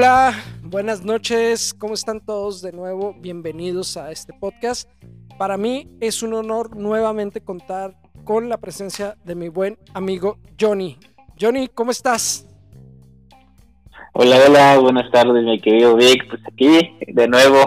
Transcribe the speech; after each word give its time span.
Hola, 0.00 0.32
buenas 0.62 1.04
noches, 1.04 1.74
¿cómo 1.74 1.94
están 1.94 2.24
todos 2.24 2.62
de 2.62 2.70
nuevo? 2.70 3.16
Bienvenidos 3.18 3.96
a 3.96 4.12
este 4.12 4.32
podcast. 4.32 4.88
Para 5.38 5.56
mí 5.56 5.88
es 5.98 6.22
un 6.22 6.34
honor 6.34 6.76
nuevamente 6.76 7.40
contar 7.40 7.96
con 8.22 8.48
la 8.48 8.58
presencia 8.58 9.16
de 9.24 9.34
mi 9.34 9.48
buen 9.48 9.76
amigo 9.94 10.38
Johnny. 10.56 10.96
Johnny, 11.40 11.66
¿cómo 11.66 11.90
estás? 11.90 12.46
Hola, 14.12 14.36
hola, 14.46 14.78
buenas 14.78 15.10
tardes, 15.10 15.44
mi 15.44 15.60
querido 15.60 15.96
Vic. 15.96 16.28
Pues 16.28 16.42
aquí, 16.46 16.96
de 17.08 17.26
nuevo, 17.26 17.58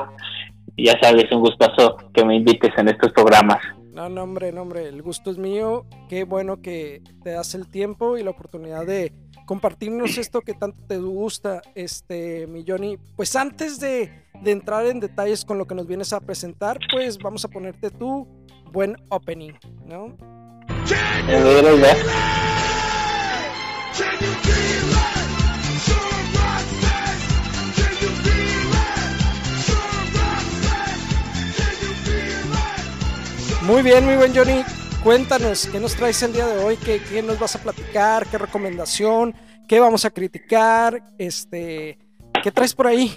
ya 0.78 0.98
sabes, 1.02 1.30
un 1.34 1.42
gustazo 1.42 1.98
que 2.14 2.24
me 2.24 2.38
invites 2.38 2.72
en 2.78 2.88
estos 2.88 3.12
programas. 3.12 3.60
No, 3.92 4.08
no, 4.08 4.24
hombre, 4.24 4.54
no, 4.54 4.62
hombre, 4.62 4.88
el 4.88 5.02
gusto 5.02 5.32
es 5.32 5.38
mío. 5.38 5.86
Qué 6.08 6.24
bueno 6.24 6.62
que 6.62 7.02
te 7.26 7.32
das 7.32 7.56
el 7.56 7.68
tiempo 7.68 8.18
y 8.18 8.24
la 8.24 8.30
oportunidad 8.30 8.86
de 8.86 9.12
compartirnos 9.52 10.18
esto 10.18 10.40
que 10.40 10.54
tanto 10.54 10.80
te 10.88 10.98
gusta, 10.98 11.62
este, 11.76 12.48
mi 12.48 12.64
Johnny. 12.66 12.98
Pues 13.18 13.36
antes 13.36 13.82
de, 13.82 14.24
de 14.42 14.52
entrar 14.52 14.86
en 14.86 15.02
detalles 15.02 15.44
con 15.44 15.58
lo 15.58 15.68
que 15.68 15.76
nos 15.76 15.86
vienes 15.88 16.14
a 16.14 16.22
presentar, 16.22 16.80
pues 16.90 17.18
vamos 17.18 17.44
a 17.44 17.50
ponerte 17.50 17.92
tu 17.92 18.26
buen 18.72 18.96
opening, 19.10 19.52
¿no? 19.86 20.16
Muy 33.64 33.82
bien, 33.82 34.06
muy 34.06 34.16
buen 34.16 34.34
Johnny. 34.34 34.64
Cuéntanos, 35.04 35.68
¿qué 35.68 35.80
nos 35.80 35.96
traes 35.96 36.22
el 36.22 36.32
día 36.32 36.46
de 36.46 36.64
hoy? 36.64 36.78
¿Qué, 36.78 37.02
qué 37.10 37.24
nos 37.24 37.40
vas 37.40 37.56
a 37.56 37.64
platicar? 37.64 38.28
¿Qué 38.28 38.38
recomendación? 38.38 39.34
¿Qué 39.68 39.80
vamos 39.80 40.06
a 40.06 40.12
criticar? 40.12 41.02
Este, 41.18 41.98
¿Qué 42.44 42.52
traes 42.52 42.76
por 42.76 42.86
ahí? 42.86 43.12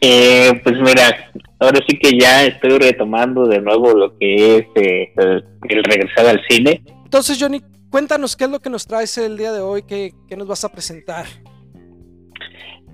Eh, 0.00 0.60
pues 0.64 0.74
mira, 0.80 1.30
ahora 1.60 1.80
sí 1.88 1.96
que 1.96 2.18
ya 2.18 2.44
estoy 2.44 2.76
retomando 2.76 3.46
de 3.46 3.60
nuevo 3.60 3.94
lo 3.94 4.18
que 4.18 4.56
es 4.56 4.66
eh, 4.74 5.12
el, 5.16 5.84
regresar 5.84 6.26
al 6.26 6.40
cine. 6.48 6.82
Entonces, 7.04 7.38
Johnny, 7.40 7.62
cuéntanos 7.88 8.34
qué 8.34 8.44
es 8.44 8.50
lo 8.50 8.58
que 8.58 8.68
nos 8.68 8.84
traes 8.84 9.16
el 9.18 9.36
día 9.36 9.52
de 9.52 9.60
hoy, 9.60 9.84
qué, 9.84 10.12
qué 10.28 10.36
nos 10.36 10.48
vas 10.48 10.64
a 10.64 10.72
presentar. 10.72 11.26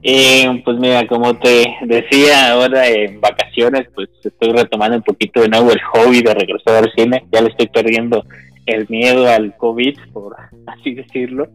Eh, 0.05 0.62
pues 0.64 0.78
mira, 0.78 1.06
como 1.06 1.39
te 1.39 1.77
decía, 1.83 2.53
ahora 2.53 2.89
en 2.89 3.20
vacaciones, 3.20 3.86
pues 3.95 4.08
estoy 4.25 4.50
retomando 4.50 4.97
un 4.97 5.03
poquito 5.03 5.41
de 5.41 5.48
nuevo 5.48 5.70
el 5.70 5.81
hobby 5.81 6.22
de 6.22 6.34
regresar 6.34 6.83
al 6.83 6.92
cine. 6.97 7.25
Ya 7.31 7.41
le 7.41 7.50
estoy 7.50 7.69
perdiendo 7.69 8.25
el 8.67 8.86
miedo 8.89 9.28
al 9.28 9.56
COVID, 9.56 9.97
por 10.12 10.36
así 10.67 10.95
decirlo. 10.95 11.48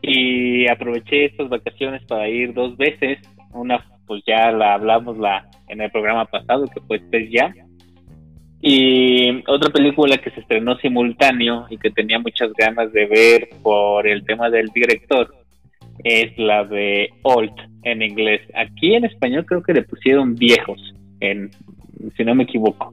Y 0.00 0.66
aproveché 0.68 1.26
estas 1.26 1.50
vacaciones 1.50 2.02
para 2.04 2.28
ir 2.28 2.54
dos 2.54 2.76
veces. 2.78 3.18
Una, 3.52 3.84
pues 4.06 4.22
ya 4.26 4.50
la 4.52 4.74
hablamos 4.74 5.18
la 5.18 5.46
en 5.68 5.82
el 5.82 5.90
programa 5.90 6.24
pasado, 6.24 6.66
que 6.66 6.80
fue 6.80 6.96
Space 6.96 7.28
Ya. 7.30 7.54
Y 8.62 9.42
otra 9.46 9.70
película 9.70 10.16
que 10.18 10.30
se 10.30 10.40
estrenó 10.40 10.76
simultáneo 10.78 11.66
y 11.70 11.78
que 11.78 11.90
tenía 11.90 12.18
muchas 12.18 12.52
ganas 12.54 12.92
de 12.92 13.06
ver 13.06 13.48
por 13.62 14.06
el 14.06 14.24
tema 14.24 14.50
del 14.50 14.68
director 14.68 15.39
es 16.04 16.36
la 16.38 16.64
de 16.64 17.10
Old 17.22 17.52
en 17.82 18.02
inglés. 18.02 18.40
Aquí 18.54 18.94
en 18.94 19.04
español 19.04 19.44
creo 19.46 19.62
que 19.62 19.74
le 19.74 19.82
pusieron 19.82 20.34
viejos, 20.34 20.94
en, 21.20 21.50
si 22.16 22.24
no 22.24 22.34
me 22.34 22.44
equivoco. 22.44 22.92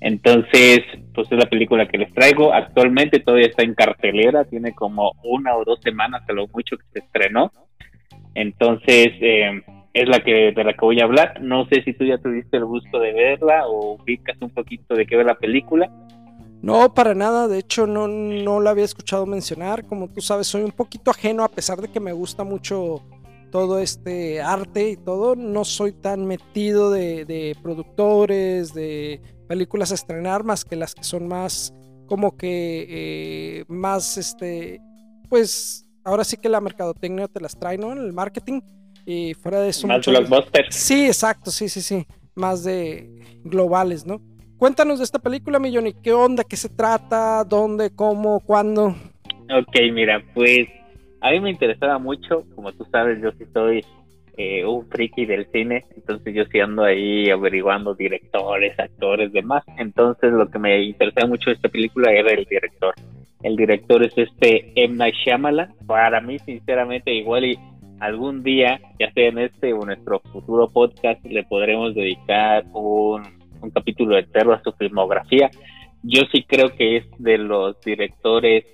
Entonces, 0.00 0.80
pues 1.14 1.30
es 1.30 1.38
la 1.38 1.48
película 1.48 1.86
que 1.86 1.98
les 1.98 2.12
traigo. 2.14 2.54
Actualmente 2.54 3.20
todavía 3.20 3.48
está 3.48 3.62
en 3.62 3.74
cartelera, 3.74 4.44
tiene 4.44 4.72
como 4.72 5.12
una 5.22 5.54
o 5.56 5.64
dos 5.64 5.80
semanas 5.82 6.22
a 6.28 6.32
lo 6.32 6.48
mucho 6.48 6.78
que 6.78 6.84
se 6.92 6.98
estrenó. 7.00 7.52
Entonces, 8.34 9.08
eh, 9.20 9.60
es 9.92 10.08
la 10.08 10.20
que 10.20 10.52
de 10.52 10.64
la 10.64 10.72
que 10.72 10.84
voy 10.84 11.00
a 11.00 11.04
hablar. 11.04 11.40
No 11.40 11.66
sé 11.66 11.82
si 11.82 11.92
tú 11.92 12.04
ya 12.04 12.18
tuviste 12.18 12.56
el 12.56 12.64
gusto 12.64 12.98
de 12.98 13.12
verla 13.12 13.66
o 13.66 13.96
ubicas 13.96 14.36
un 14.40 14.50
poquito 14.50 14.94
de 14.94 15.06
qué 15.06 15.16
ve 15.16 15.24
la 15.24 15.34
película. 15.34 15.90
No, 16.62 16.92
para 16.92 17.14
nada, 17.14 17.48
de 17.48 17.58
hecho 17.58 17.86
no, 17.86 18.06
no 18.06 18.60
la 18.60 18.70
había 18.70 18.84
escuchado 18.84 19.24
mencionar, 19.24 19.86
como 19.86 20.08
tú 20.08 20.20
sabes, 20.20 20.46
soy 20.46 20.62
un 20.62 20.72
poquito 20.72 21.10
ajeno 21.10 21.42
a 21.42 21.48
pesar 21.48 21.80
de 21.80 21.88
que 21.88 22.00
me 22.00 22.12
gusta 22.12 22.44
mucho 22.44 23.02
todo 23.50 23.78
este 23.78 24.40
arte 24.40 24.90
y 24.90 24.96
todo, 24.96 25.36
no 25.36 25.64
soy 25.64 25.92
tan 25.92 26.26
metido 26.26 26.90
de, 26.90 27.56
productores, 27.62 28.74
de 28.74 29.20
películas 29.48 29.90
a 29.90 29.94
estrenar, 29.94 30.44
más 30.44 30.64
que 30.64 30.76
las 30.76 30.94
que 30.94 31.04
son 31.04 31.28
más 31.28 31.72
como 32.06 32.36
que 32.36 32.86
eh, 32.88 33.64
más 33.68 34.18
este, 34.18 34.80
pues 35.28 35.86
ahora 36.04 36.24
sí 36.24 36.36
que 36.36 36.48
la 36.48 36.60
mercadotecnia 36.60 37.28
te 37.28 37.40
las 37.40 37.56
trae, 37.58 37.78
¿no? 37.78 37.92
En 37.92 37.98
el 37.98 38.12
marketing 38.12 38.60
y 39.06 39.34
fuera 39.34 39.60
de 39.60 39.70
eso. 39.70 39.86
Más 39.86 40.04
blockbusters. 40.04 40.74
Sí, 40.74 41.06
exacto, 41.06 41.50
sí, 41.50 41.68
sí, 41.68 41.80
sí, 41.82 42.06
más 42.34 42.64
de 42.64 43.40
globales, 43.44 44.06
¿no? 44.06 44.20
Cuéntanos 44.60 44.98
de 44.98 45.04
esta 45.04 45.18
película, 45.18 45.58
Milloni. 45.58 45.94
¿Qué 45.94 46.12
onda? 46.12 46.44
¿Qué 46.44 46.54
se 46.54 46.68
trata? 46.68 47.44
¿Dónde? 47.44 47.88
¿Cómo? 47.96 48.40
¿Cuándo? 48.40 48.88
Ok, 48.88 49.74
mira, 49.90 50.22
pues 50.34 50.68
a 51.22 51.30
mí 51.30 51.40
me 51.40 51.50
interesaba 51.50 51.98
mucho. 51.98 52.44
Como 52.54 52.70
tú 52.72 52.84
sabes, 52.92 53.22
yo 53.22 53.32
sí 53.38 53.46
soy 53.54 53.82
eh, 54.36 54.66
un 54.66 54.86
friki 54.90 55.24
del 55.24 55.50
cine. 55.50 55.86
Entonces 55.96 56.34
yo 56.34 56.44
sí 56.52 56.60
ando 56.60 56.84
ahí 56.84 57.30
averiguando 57.30 57.94
directores, 57.94 58.78
actores, 58.78 59.32
demás. 59.32 59.64
Entonces 59.78 60.30
lo 60.30 60.46
que 60.50 60.58
me 60.58 60.82
interesaba 60.82 61.26
mucho 61.26 61.48
de 61.48 61.56
esta 61.56 61.70
película 61.70 62.12
era 62.12 62.30
el 62.30 62.44
director. 62.44 62.92
El 63.42 63.56
director 63.56 64.04
es 64.04 64.12
este 64.14 64.72
M. 64.74 64.94
Night 64.96 65.14
Shyamalan. 65.24 65.72
Para 65.86 66.20
mí, 66.20 66.38
sinceramente, 66.38 67.14
igual 67.14 67.46
y 67.46 67.58
algún 67.98 68.42
día, 68.42 68.78
ya 68.98 69.10
sea 69.12 69.28
en 69.28 69.38
este 69.38 69.72
o 69.72 69.86
nuestro 69.86 70.20
futuro 70.20 70.68
podcast, 70.68 71.24
le 71.24 71.44
podremos 71.44 71.94
dedicar 71.94 72.66
un 72.74 73.39
un 73.62 73.70
capítulo 73.70 74.16
de 74.16 74.24
terror 74.24 74.54
a 74.54 74.62
su 74.62 74.72
filmografía. 74.72 75.50
Yo 76.02 76.22
sí 76.32 76.44
creo 76.44 76.70
que 76.70 76.96
es 76.96 77.04
de 77.18 77.38
los 77.38 77.80
directores, 77.82 78.64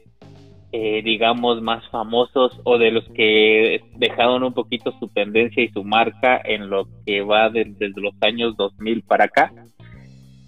eh, 0.73 1.03
digamos, 1.03 1.61
más 1.61 1.89
famosos 1.91 2.61
o 2.65 2.79
de 2.79 2.93
los 2.93 3.05
que 3.11 3.81
dejaron 3.97 4.45
un 4.45 4.53
poquito 4.53 4.93
su 4.99 5.09
tendencia 5.09 5.63
y 5.63 5.69
su 5.69 5.83
marca 5.83 6.41
en 6.45 6.71
lo 6.71 6.87
que 7.05 7.23
va 7.23 7.51
desde 7.51 7.89
los 7.97 8.15
años 8.21 8.57
2000 8.57 9.03
para 9.03 9.25
acá, 9.25 9.53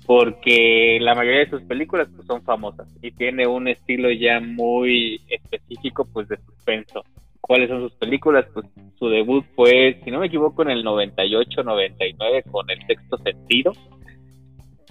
porque 0.06 0.98
la 1.00 1.14
mayoría 1.14 1.40
de 1.40 1.50
sus 1.50 1.62
películas 1.62 2.08
pues, 2.14 2.26
son 2.26 2.42
famosas 2.42 2.88
y 3.02 3.10
tiene 3.10 3.46
un 3.46 3.68
estilo 3.68 4.10
ya 4.12 4.40
muy 4.40 5.20
específico 5.28 6.06
pues 6.12 6.28
de 6.28 6.36
suspenso. 6.36 7.02
¿Cuáles 7.40 7.70
son 7.70 7.80
sus 7.80 7.94
películas? 7.94 8.46
Pues 8.52 8.66
su 8.98 9.08
debut 9.08 9.44
fue, 9.56 10.00
si 10.04 10.10
no 10.10 10.20
me 10.20 10.26
equivoco, 10.26 10.62
en 10.62 10.70
el 10.70 10.84
98-99 10.84 12.42
con 12.50 12.68
El 12.70 12.86
Sexto 12.86 13.16
Sentido 13.18 13.72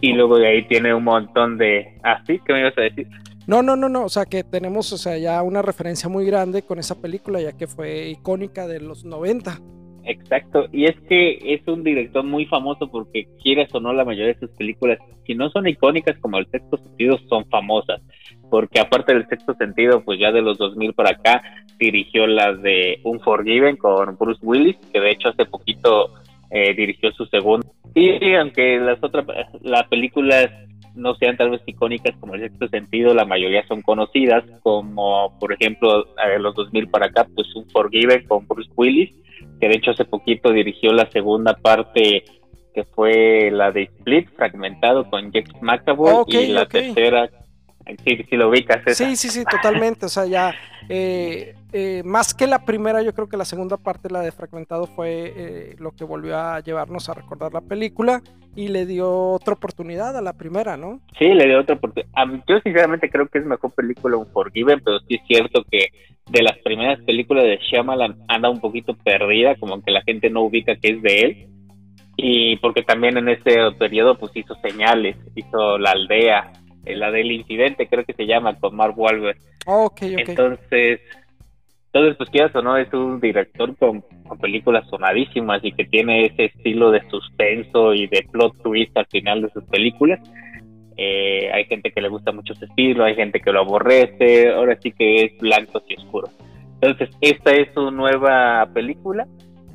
y 0.01 0.13
luego 0.13 0.37
de 0.37 0.47
ahí 0.47 0.67
tiene 0.67 0.93
un 0.93 1.03
montón 1.03 1.57
de... 1.57 1.97
Ah, 2.03 2.21
sí, 2.25 2.39
¿qué 2.45 2.53
me 2.53 2.61
ibas 2.61 2.77
a 2.77 2.81
decir? 2.81 3.07
No, 3.47 3.61
no, 3.61 3.75
no, 3.75 3.87
no, 3.87 4.03
o 4.03 4.09
sea 4.09 4.25
que 4.25 4.43
tenemos, 4.43 4.91
o 4.91 4.97
sea, 4.97 5.17
ya 5.17 5.41
una 5.41 5.61
referencia 5.61 6.09
muy 6.09 6.25
grande 6.25 6.63
con 6.63 6.79
esa 6.79 7.01
película, 7.01 7.39
ya 7.41 7.53
que 7.53 7.67
fue 7.67 8.09
icónica 8.09 8.67
de 8.67 8.81
los 8.81 9.05
90. 9.05 9.59
Exacto, 10.03 10.67
y 10.71 10.85
es 10.85 10.95
que 11.09 11.53
es 11.53 11.67
un 11.67 11.83
director 11.83 12.23
muy 12.23 12.45
famoso 12.45 12.89
porque 12.89 13.27
quieres 13.41 13.73
o 13.73 13.79
no 13.79 13.91
la 13.93 14.05
mayoría 14.05 14.33
de 14.33 14.39
sus 14.39 14.51
películas, 14.51 14.99
si 15.25 15.35
no 15.35 15.49
son 15.49 15.67
icónicas 15.67 16.17
como 16.19 16.37
el 16.37 16.47
sexto 16.47 16.77
sentido, 16.77 17.17
son 17.29 17.45
famosas, 17.49 18.01
porque 18.49 18.79
aparte 18.79 19.13
del 19.13 19.27
sexto 19.27 19.53
sentido, 19.55 20.03
pues 20.03 20.19
ya 20.19 20.31
de 20.31 20.41
los 20.41 20.57
2000 20.57 20.93
para 20.93 21.11
acá, 21.11 21.41
dirigió 21.77 22.25
las 22.27 22.61
de 22.61 22.99
Un 23.03 23.19
Forgiven 23.19 23.77
con 23.77 24.17
Bruce 24.17 24.39
Willis, 24.43 24.77
que 24.91 24.99
de 24.99 25.11
hecho 25.11 25.29
hace 25.29 25.45
poquito 25.45 26.13
eh, 26.51 26.73
dirigió 26.73 27.11
su 27.11 27.25
segundo. 27.25 27.67
Y 27.99 28.35
aunque 28.35 28.77
las 28.79 29.03
otras, 29.03 29.25
las 29.61 29.87
películas 29.87 30.51
no 30.93 31.15
sean 31.15 31.37
tal 31.37 31.51
vez 31.51 31.61
icónicas 31.65 32.15
como 32.19 32.35
el 32.35 32.41
sexto 32.41 32.67
sentido, 32.67 33.13
la 33.13 33.25
mayoría 33.25 33.65
son 33.67 33.81
conocidas, 33.81 34.43
como 34.61 35.37
por 35.39 35.53
ejemplo 35.53 36.03
de 36.03 36.39
los 36.39 36.55
2000 36.55 36.89
para 36.89 37.07
acá, 37.07 37.27
pues 37.35 37.55
un 37.55 37.67
Forgiven 37.69 38.25
con 38.27 38.47
Bruce 38.47 38.69
Willis, 38.75 39.11
que 39.59 39.67
de 39.67 39.75
hecho 39.75 39.91
hace 39.91 40.05
poquito 40.05 40.51
dirigió 40.51 40.91
la 40.91 41.09
segunda 41.11 41.55
parte 41.55 42.23
que 42.73 42.83
fue 42.83 43.49
la 43.51 43.71
de 43.71 43.83
Split, 43.83 44.29
fragmentado 44.35 45.09
con 45.09 45.31
Jack 45.31 45.59
McAvoy, 45.61 46.25
y 46.27 46.47
la 46.47 46.67
tercera 46.67 47.27
Sí, 48.05 48.25
sí 48.29 48.35
lo 48.35 48.49
ubicas. 48.49 48.81
Sí, 48.95 49.15
sí, 49.15 49.29
sí, 49.29 49.43
totalmente. 49.45 50.05
O 50.05 50.09
sea, 50.09 50.25
ya 50.25 50.53
eh, 50.89 51.55
eh, 51.73 52.01
más 52.05 52.33
que 52.33 52.47
la 52.47 52.63
primera, 52.63 53.01
yo 53.01 53.13
creo 53.13 53.27
que 53.27 53.37
la 53.37 53.45
segunda 53.45 53.77
parte, 53.77 54.09
la 54.09 54.21
de 54.21 54.31
Fragmentado, 54.31 54.87
fue 54.87 55.33
eh, 55.35 55.75
lo 55.79 55.91
que 55.91 56.03
volvió 56.03 56.37
a 56.37 56.59
llevarnos 56.61 57.09
a 57.09 57.13
recordar 57.13 57.53
la 57.53 57.61
película 57.61 58.21
y 58.55 58.69
le 58.69 58.85
dio 58.85 59.31
otra 59.31 59.53
oportunidad 59.53 60.17
a 60.17 60.21
la 60.21 60.33
primera, 60.33 60.77
¿no? 60.77 60.99
Sí, 61.19 61.25
le 61.25 61.45
dio 61.45 61.59
otra 61.59 61.75
oportunidad. 61.75 62.09
Yo 62.47 62.59
sinceramente 62.63 63.09
creo 63.09 63.27
que 63.27 63.39
es 63.39 63.45
mejor 63.45 63.71
película 63.71 64.17
un 64.17 64.27
Forgiven, 64.27 64.81
pero 64.83 64.99
sí 65.01 65.15
es 65.15 65.21
cierto 65.27 65.63
que 65.69 65.89
de 66.29 66.41
las 66.41 66.57
primeras 66.59 66.99
películas 67.03 67.43
de 67.43 67.57
Shyamalan 67.57 68.17
anda 68.27 68.49
un 68.49 68.59
poquito 68.59 68.95
perdida, 68.95 69.55
como 69.55 69.81
que 69.81 69.91
la 69.91 70.01
gente 70.01 70.29
no 70.29 70.41
ubica 70.41 70.75
que 70.75 70.89
es 70.89 71.01
de 71.01 71.19
él. 71.19 71.47
Y 72.15 72.57
porque 72.57 72.81
también 72.81 73.17
en 73.17 73.29
ese 73.29 73.57
periodo 73.77 74.17
pues 74.17 74.31
hizo 74.35 74.55
señales, 74.55 75.15
hizo 75.35 75.77
la 75.77 75.91
aldea, 75.91 76.51
la 76.95 77.11
del 77.11 77.31
incidente, 77.31 77.87
creo 77.87 78.05
que 78.05 78.13
se 78.13 78.25
llama, 78.25 78.57
con 78.59 78.75
Mark 78.75 78.97
Wahlberg. 78.97 79.37
okay, 79.65 80.15
Entonces, 80.17 81.01
Entonces, 81.87 82.17
pues 82.17 82.29
quieras 82.29 82.55
o 82.55 82.61
no, 82.61 82.77
es 82.77 82.91
un 82.93 83.19
director 83.19 83.75
con, 83.77 84.03
películas 84.41 84.87
sonadísimas 84.89 85.63
y 85.63 85.71
que 85.71 85.85
tiene 85.85 86.25
ese 86.25 86.45
estilo 86.45 86.91
de 86.91 87.01
suspenso 87.09 87.93
y 87.93 88.07
de 88.07 88.27
plot 88.31 88.61
twist 88.61 88.95
al 88.97 89.07
final 89.07 89.41
de 89.41 89.49
sus 89.49 89.63
películas. 89.65 90.19
Eh, 90.97 91.49
hay 91.53 91.65
gente 91.65 91.91
que 91.91 92.01
le 92.01 92.09
gusta 92.09 92.31
mucho 92.31 92.53
ese 92.53 92.65
estilo, 92.65 93.03
hay 93.03 93.15
gente 93.15 93.39
que 93.39 93.51
lo 93.51 93.61
aborrece, 93.61 94.49
ahora 94.49 94.77
sí 94.81 94.91
que 94.91 95.25
es 95.25 95.37
blanco 95.37 95.81
y 95.87 95.95
oscuro. 95.95 96.27
Entonces, 96.81 97.09
esta 97.21 97.51
es 97.51 97.69
su 97.73 97.91
nueva 97.91 98.67
película, 98.73 99.27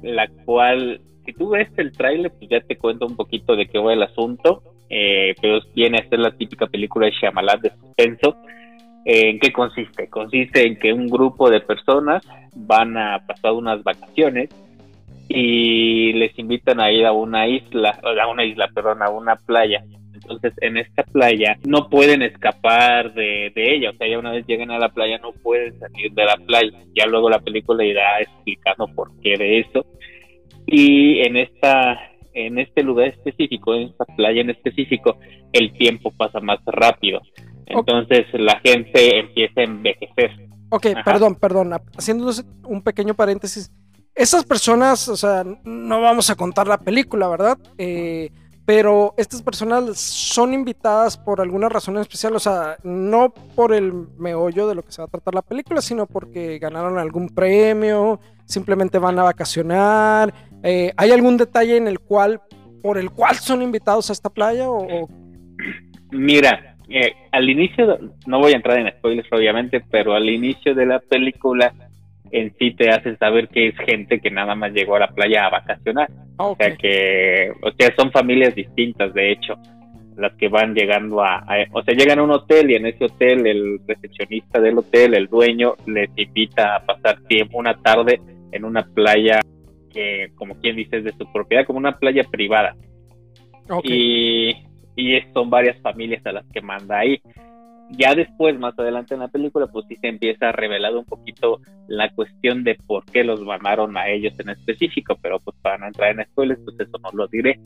la 0.03 0.29
cual, 0.45 1.01
si 1.25 1.33
tú 1.33 1.51
ves 1.51 1.69
el 1.77 1.93
tráiler, 1.93 2.33
pues 2.33 2.51
ya 2.51 2.61
te 2.61 2.77
cuento 2.77 3.07
un 3.07 3.17
poquito 3.17 3.57
de 3.57 3.67
qué 3.67 3.79
va 3.79 3.93
el 3.93 4.03
asunto, 4.03 4.63
eh, 4.93 5.35
pero 5.41 5.61
viene 5.75 5.99
a 5.99 6.09
ser 6.09 6.19
la 6.19 6.37
típica 6.37 6.67
película 6.67 7.07
de 7.07 7.13
Shyamalan 7.13 7.61
de 7.61 7.71
suspenso, 7.71 8.37
¿En 9.05 9.41
qué 9.41 9.53
consiste? 9.53 10.09
Consiste 10.09 10.67
en 10.67 10.79
que 10.79 10.93
un 10.93 11.09
grupo 11.09 11.51
de 11.51 11.61
personas 11.61 12.25
van 12.55 12.97
a 12.97 13.27
pasar 13.27 13.53
unas 13.53 13.83
vacaciones 13.83 14.49
y 15.29 16.13
les 16.13 16.39
invitan 16.39 16.81
a 16.81 16.93
ir 16.93 17.07
a 17.07 17.13
una 17.13 17.49
isla, 17.49 17.99
a 18.03 18.29
una 18.29 18.45
isla, 18.45 18.69
perdón, 18.73 19.03
a 19.03 19.11
una 19.11 19.37
playa. 19.37 19.83
Entonces, 20.15 20.53
en 20.61 20.77
esta 20.77 21.03
playa 21.03 21.57
no 21.67 21.89
pueden 21.89 22.23
escapar 22.23 23.13
de, 23.13 23.53
ella, 23.57 23.91
o 23.91 23.95
sea, 23.95 24.07
ya 24.07 24.21
una 24.21 24.31
vez 24.31 24.47
llegan 24.47 24.71
a 24.71 24.79
la 24.79 24.91
playa 24.91 25.19
no 25.19 25.33
pueden 25.33 25.77
salir 25.81 26.13
de 26.13 26.25
la 26.25 26.37
playa. 26.37 26.79
Ya 26.95 27.07
luego 27.07 27.29
la 27.29 27.41
película 27.41 27.85
irá 27.85 28.21
explicando 28.21 28.87
por 28.95 29.11
qué 29.21 29.37
de 29.37 29.61
eso. 29.61 29.85
Y 30.65 31.27
en 31.27 31.39
esta 31.39 32.12
en 32.35 32.59
este 32.59 32.83
lugar 32.83 33.09
específico, 33.09 33.75
en 33.75 33.89
esta 33.89 34.05
playa 34.05 34.41
en 34.41 34.51
específico, 34.51 35.17
el 35.53 35.73
tiempo 35.75 36.13
pasa 36.17 36.41
más 36.41 36.59
rápido. 36.67 37.21
Entonces 37.67 38.27
la 38.33 38.61
gente 38.61 39.19
empieza 39.19 39.61
a 39.61 39.65
envejecer. 39.65 40.31
Ok, 40.71 40.87
perdón, 41.05 41.35
perdón. 41.37 41.73
Haciéndonos 41.97 42.45
un 42.65 42.83
pequeño 42.83 43.15
paréntesis. 43.15 43.71
Esas 44.15 44.45
personas, 44.45 45.09
o 45.09 45.17
sea, 45.17 45.45
no 45.65 46.01
vamos 46.01 46.29
a 46.31 46.35
contar 46.35 46.67
la 46.67 46.79
película, 46.79 47.29
¿verdad? 47.29 47.59
Eh, 47.79 48.31
pero 48.65 49.15
estas 49.17 49.43
personas 49.43 49.99
son 49.99 50.55
invitadas 50.55 51.17
por 51.17 51.41
alguna 51.41 51.69
razón 51.69 51.99
especial, 51.99 52.37
o 52.37 52.39
sea, 52.39 52.77
no 52.85 53.35
por 53.57 53.75
el 53.75 53.93
meollo 54.19 54.69
de 54.69 54.77
lo 54.77 54.83
que 54.83 54.93
se 54.93 55.03
va 55.03 55.07
a 55.07 55.11
tratar 55.11 55.35
la 55.35 55.43
película, 55.43 55.83
sino 55.83 56.07
porque 56.07 56.59
ganaron 56.59 56.97
algún 56.99 57.29
premio, 57.29 58.21
simplemente 58.45 58.99
van 58.99 59.19
a 59.19 59.25
vacacionar. 59.25 60.33
Eh, 60.63 60.93
¿Hay 60.97 61.11
algún 61.11 61.37
detalle 61.37 61.77
en 61.77 61.89
el 61.89 61.99
cual, 61.99 62.41
por 62.83 62.99
el 62.99 63.11
cual 63.11 63.37
son 63.37 63.63
invitados 63.63 64.11
a 64.11 64.13
esta 64.13 64.31
playa? 64.31 64.71
O, 64.71 65.09
Mira, 66.11 66.77
eh, 66.89 67.13
al 67.33 67.49
inicio, 67.49 67.99
no 68.27 68.39
voy 68.39 68.53
a 68.53 68.57
entrar 68.57 68.79
en 68.79 68.93
spoilers 68.99 69.33
obviamente, 69.33 69.83
pero 69.91 70.15
al 70.15 70.29
inicio 70.29 70.75
de 70.75 70.87
la 70.87 71.01
película 71.01 71.73
en 72.31 72.55
sí 72.59 72.73
te 72.73 72.91
hacen 72.91 73.19
saber 73.19 73.49
que 73.49 73.69
es 73.69 73.77
gente 73.77 74.21
que 74.21 74.31
nada 74.31 74.55
más 74.55 74.73
llegó 74.73 74.97
a 74.97 75.01
la 75.01 75.09
playa 75.09 75.47
a 75.47 75.51
vacacionar. 75.51 76.11
Ah, 76.39 76.47
o 76.47 76.57
sea 76.57 76.75
que, 76.77 77.53
o 77.63 77.71
sea, 77.73 77.95
son 77.97 78.11
familias 78.11 78.55
distintas 78.55 79.13
de 79.15 79.33
hecho, 79.33 79.55
las 80.17 80.33
que 80.35 80.49
van 80.49 80.75
llegando 80.75 81.23
a, 81.23 81.45
o 81.73 81.83
sea, 81.83 81.95
llegan 81.95 82.19
a 82.19 82.23
un 82.23 82.31
hotel 82.31 82.71
y 82.71 82.75
en 82.77 82.87
ese 82.87 83.05
hotel 83.05 83.47
el 83.47 83.81
recepcionista 83.87 84.61
del 84.61 84.79
hotel, 84.79 85.15
el 85.15 85.27
dueño, 85.27 85.75
les 85.87 86.11
invita 86.17 86.77
a 86.77 86.85
pasar 86.85 87.21
tiempo, 87.25 87.59
una 87.59 87.77
tarde 87.77 88.21
en 88.51 88.65
una 88.65 88.83
playa 88.83 89.41
como 90.35 90.55
quien 90.61 90.77
dice, 90.77 90.99
es 90.99 91.05
de 91.05 91.13
su 91.13 91.31
propiedad, 91.33 91.67
como 91.67 91.79
una 91.79 91.99
playa 91.99 92.25
privada. 92.25 92.77
Y 93.85 94.55
y 94.97 95.19
son 95.33 95.51
varias 95.51 95.81
familias 95.81 96.25
a 96.27 96.33
las 96.33 96.47
que 96.53 96.61
manda 96.61 96.99
ahí. 96.99 97.21
Ya 97.91 98.15
después, 98.15 98.59
más 98.59 98.79
adelante 98.79 99.15
en 99.15 99.21
la 99.21 99.29
película, 99.29 99.67
pues 99.67 99.85
sí 99.89 99.97
se 99.97 100.09
empieza 100.09 100.49
a 100.49 100.53
revelar 100.53 100.97
un 100.97 101.05
poquito 101.05 101.61
la 101.89 102.11
cuestión 102.11 102.65
de 102.65 102.77
por 102.87 103.05
qué 103.05 103.23
los 103.23 103.43
mandaron 103.43 103.97
a 103.97 104.09
ellos 104.09 104.33
en 104.39 104.51
específico, 104.51 105.19
pero 105.21 105.41
pues 105.41 105.57
para 105.61 105.79
no 105.79 105.87
entrar 105.87 106.11
en 106.11 106.25
spoilers, 106.25 106.61
pues 106.65 106.81
eso 106.81 106.99
no 107.03 107.11
lo 107.13 107.29
diré. 107.29 107.61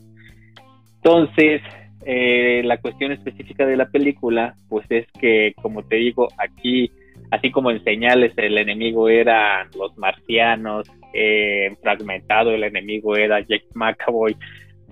Entonces, 0.95 1.61
eh, 2.05 2.61
la 2.65 2.77
cuestión 2.77 3.13
específica 3.13 3.65
de 3.65 3.77
la 3.77 3.89
película, 3.89 4.55
pues 4.67 4.85
es 4.89 5.07
que, 5.19 5.53
como 5.61 5.83
te 5.83 5.95
digo, 5.97 6.27
aquí, 6.37 6.91
así 7.31 7.49
como 7.49 7.71
en 7.71 7.83
señales, 7.85 8.33
el 8.35 8.57
enemigo 8.57 9.07
eran 9.07 9.69
los 9.77 9.97
marcianos, 9.97 10.89
eh, 11.13 11.75
fragmentado 11.81 12.51
el 12.51 12.63
enemigo 12.63 13.15
era 13.15 13.39
Jack 13.39 13.63
McAvoy, 13.73 14.35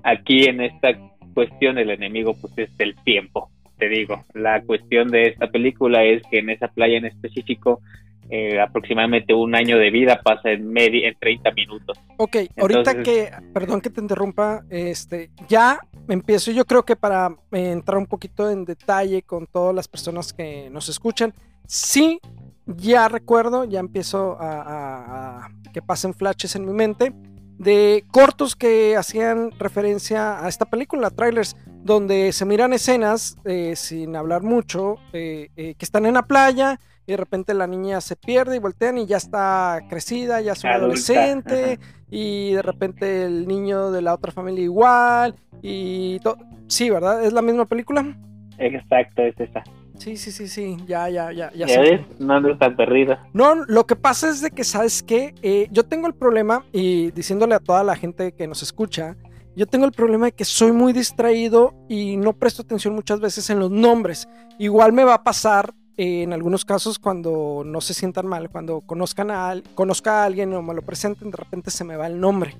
aquí 0.03 0.45
en 0.45 0.61
esta 0.61 0.89
cuestión 1.33 1.77
el 1.77 1.89
enemigo 1.89 2.35
pues 2.39 2.53
es 2.57 2.69
el 2.79 2.95
tiempo, 3.03 3.49
te 3.77 3.89
digo. 3.89 4.23
La 4.33 4.61
cuestión 4.61 5.09
de 5.09 5.27
esta 5.27 5.47
película 5.47 6.03
es 6.03 6.23
que 6.31 6.39
en 6.39 6.49
esa 6.49 6.67
playa 6.69 6.97
en 6.97 7.05
específico 7.05 7.81
eh, 8.29 8.59
aproximadamente 8.59 9.35
un 9.35 9.53
año 9.53 9.77
de 9.77 9.91
vida 9.91 10.19
pasa 10.23 10.49
en, 10.49 10.67
media, 10.67 11.07
en 11.07 11.15
30 11.19 11.51
minutos. 11.51 11.99
Ok, 12.17 12.37
ahorita 12.57 13.03
que, 13.03 13.29
perdón 13.53 13.81
que 13.81 13.91
te 13.91 14.01
interrumpa, 14.01 14.63
este, 14.71 15.29
ya 15.47 15.79
empiezo 16.07 16.51
yo 16.51 16.65
creo 16.65 16.83
que 16.83 16.95
para 16.95 17.35
entrar 17.51 17.97
un 17.97 18.07
poquito 18.07 18.49
en 18.49 18.65
detalle 18.65 19.21
con 19.21 19.45
todas 19.45 19.75
las 19.75 19.87
personas 19.87 20.33
que 20.33 20.69
nos 20.71 20.89
escuchan, 20.89 21.33
sí, 21.67 22.19
ya 22.65 23.07
recuerdo, 23.07 23.65
ya 23.65 23.79
empiezo 23.79 24.37
a 24.39 25.49
que 25.73 25.81
pasen 25.81 26.13
flashes 26.13 26.55
en 26.55 26.65
mi 26.65 26.71
mente 26.73 27.13
de 27.57 28.03
cortos 28.11 28.55
que 28.55 28.95
hacían 28.97 29.51
referencia 29.59 30.43
a 30.43 30.47
esta 30.47 30.65
película, 30.65 31.09
trailers, 31.09 31.55
donde 31.83 32.31
se 32.31 32.45
miran 32.45 32.73
escenas, 32.73 33.37
eh, 33.45 33.75
sin 33.75 34.15
hablar 34.15 34.41
mucho, 34.41 34.95
eh, 35.13 35.49
eh, 35.55 35.75
que 35.75 35.85
están 35.85 36.05
en 36.05 36.15
la 36.15 36.23
playa 36.23 36.79
y 37.05 37.11
de 37.11 37.17
repente 37.17 37.53
la 37.53 37.67
niña 37.67 38.01
se 38.01 38.15
pierde 38.15 38.55
y 38.55 38.59
voltean 38.59 38.97
y 38.97 39.05
ya 39.05 39.17
está 39.17 39.79
crecida, 39.89 40.41
ya 40.41 40.53
es 40.53 40.63
un 40.63 40.71
adolescente 40.71 41.79
y 42.09 42.53
de 42.53 42.61
repente 42.61 43.25
el 43.25 43.47
niño 43.47 43.91
de 43.91 44.01
la 44.01 44.13
otra 44.13 44.31
familia 44.31 44.63
igual 44.63 45.35
y 45.61 46.19
todo. 46.19 46.37
Sí, 46.67 46.89
¿verdad? 46.89 47.23
¿Es 47.23 47.33
la 47.33 47.41
misma 47.41 47.65
película? 47.65 48.17
Exacto, 48.57 49.21
es 49.21 49.39
esa. 49.39 49.63
Sí, 49.97 50.17
sí, 50.17 50.31
sí, 50.31 50.47
sí, 50.47 50.77
ya, 50.85 51.09
ya, 51.09 51.31
ya. 51.31 51.51
Ya, 51.53 51.79
ves? 51.79 52.01
No 52.19 52.35
ando 52.35 52.57
tan 52.57 52.75
perdida. 52.75 53.27
No, 53.33 53.55
lo 53.55 53.85
que 53.85 53.95
pasa 53.95 54.29
es 54.29 54.41
de 54.41 54.51
que, 54.51 54.63
¿sabes 54.63 55.03
qué? 55.03 55.33
Eh, 55.41 55.67
yo 55.71 55.83
tengo 55.83 56.07
el 56.07 56.13
problema, 56.13 56.65
y 56.71 57.11
diciéndole 57.11 57.55
a 57.55 57.59
toda 57.59 57.83
la 57.83 57.95
gente 57.95 58.33
que 58.33 58.47
nos 58.47 58.61
escucha, 58.61 59.15
yo 59.55 59.65
tengo 59.65 59.85
el 59.85 59.93
problema 59.93 60.25
de 60.25 60.31
que 60.33 60.43
soy 60.43 60.73
muy 60.73 60.91
distraído 60.91 61.73
y 61.87 62.17
no 62.17 62.33
presto 62.33 62.61
atención 62.61 62.93
muchas 62.93 63.21
veces 63.21 63.49
en 63.49 63.59
los 63.59 63.71
nombres. 63.71 64.27
Igual 64.59 64.91
me 64.91 65.05
va 65.05 65.13
a 65.13 65.23
pasar 65.23 65.73
eh, 65.97 66.23
en 66.23 66.33
algunos 66.33 66.65
casos 66.65 66.99
cuando 66.99 67.63
no 67.65 67.79
se 67.79 67.93
sientan 67.93 68.27
mal, 68.27 68.49
cuando 68.49 68.81
conozcan 68.81 69.31
a, 69.31 69.55
conozca 69.73 70.23
a 70.23 70.25
alguien 70.25 70.53
o 70.53 70.61
me 70.61 70.73
lo 70.73 70.81
presenten, 70.81 71.31
de 71.31 71.37
repente 71.37 71.71
se 71.71 71.85
me 71.85 71.95
va 71.95 72.07
el 72.07 72.19
nombre. 72.19 72.57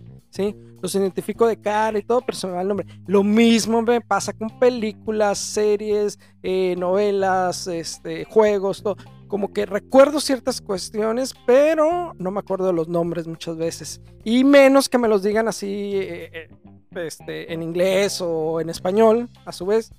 Los 0.82 0.94
identifico 0.96 1.48
de 1.48 1.58
cara 1.58 1.98
y 1.98 2.04
todo, 2.04 2.22
pero 2.22 2.38
se 2.38 2.48
me 2.48 2.54
va 2.54 2.62
el 2.62 2.68
nombre. 2.68 2.86
Lo 3.08 3.24
mismo 3.24 3.82
me 3.82 4.02
pasa 4.02 4.34
con 4.34 4.60
películas, 4.60 5.38
series, 5.38 6.20
eh, 6.44 6.76
novelas, 6.78 7.68
este, 7.68 8.26
juegos, 8.26 8.84
todo. 8.84 8.98
Como 9.28 9.52
que 9.52 9.66
recuerdo 9.66 10.20
ciertas 10.20 10.62
cuestiones, 10.62 11.34
pero 11.48 12.14
no 12.20 12.32
me 12.32 12.40
acuerdo 12.40 12.68
de 12.68 12.74
los 12.74 12.88
nombres 12.88 13.28
muchas 13.28 13.58
veces. 13.58 14.02
Y 14.24 14.44
menos 14.44 14.88
que 14.88 14.98
me 14.98 15.08
los 15.08 15.24
digan 15.24 15.48
así 15.48 15.94
eh, 15.96 16.30
eh, 16.32 16.50
este, 16.96 17.52
en 17.52 17.64
inglés 17.64 18.22
o 18.22 18.62
en 18.62 18.70
español, 18.70 19.30
a 19.46 19.52
su 19.52 19.66
vez. 19.66 19.92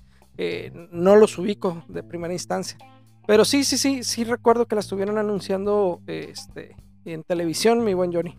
no 0.91 1.15
los 1.15 1.37
ubico 1.37 1.83
de 1.87 2.03
primera 2.03 2.33
instancia. 2.33 2.77
Pero 3.25 3.43
sí, 3.43 3.65
sí, 3.65 3.77
sí, 3.77 4.03
sí 4.03 4.23
recuerdo 4.23 4.67
que 4.67 4.75
la 4.75 4.81
estuvieron 4.81 5.17
anunciando 5.17 5.99
este, 6.07 6.77
en 7.03 7.23
televisión, 7.23 7.83
mi 7.83 7.93
buen 7.93 8.13
Johnny. 8.13 8.37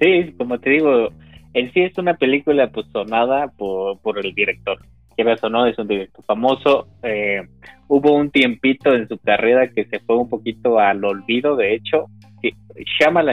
Sí, 0.00 0.32
como 0.36 0.58
te 0.60 0.70
digo, 0.70 1.08
en 1.54 1.72
sí 1.72 1.80
es 1.80 1.96
una 1.98 2.14
película 2.14 2.70
pues 2.70 2.86
sonada 2.92 3.48
por, 3.56 3.98
el 4.24 4.34
director. 4.34 4.78
Que 5.16 5.24
o 5.24 5.48
no, 5.48 5.66
es 5.66 5.76
un 5.78 5.88
director 5.88 6.24
famoso. 6.24 6.86
Eh, 7.02 7.42
hubo 7.88 8.12
un 8.12 8.30
tiempito 8.30 8.94
en 8.94 9.08
su 9.08 9.18
carrera 9.18 9.68
que 9.68 9.84
se 9.86 9.98
fue 10.00 10.16
un 10.16 10.28
poquito 10.28 10.78
al 10.78 11.04
olvido, 11.04 11.56
de 11.56 11.74
hecho. 11.74 12.06
Sí, 12.40 12.54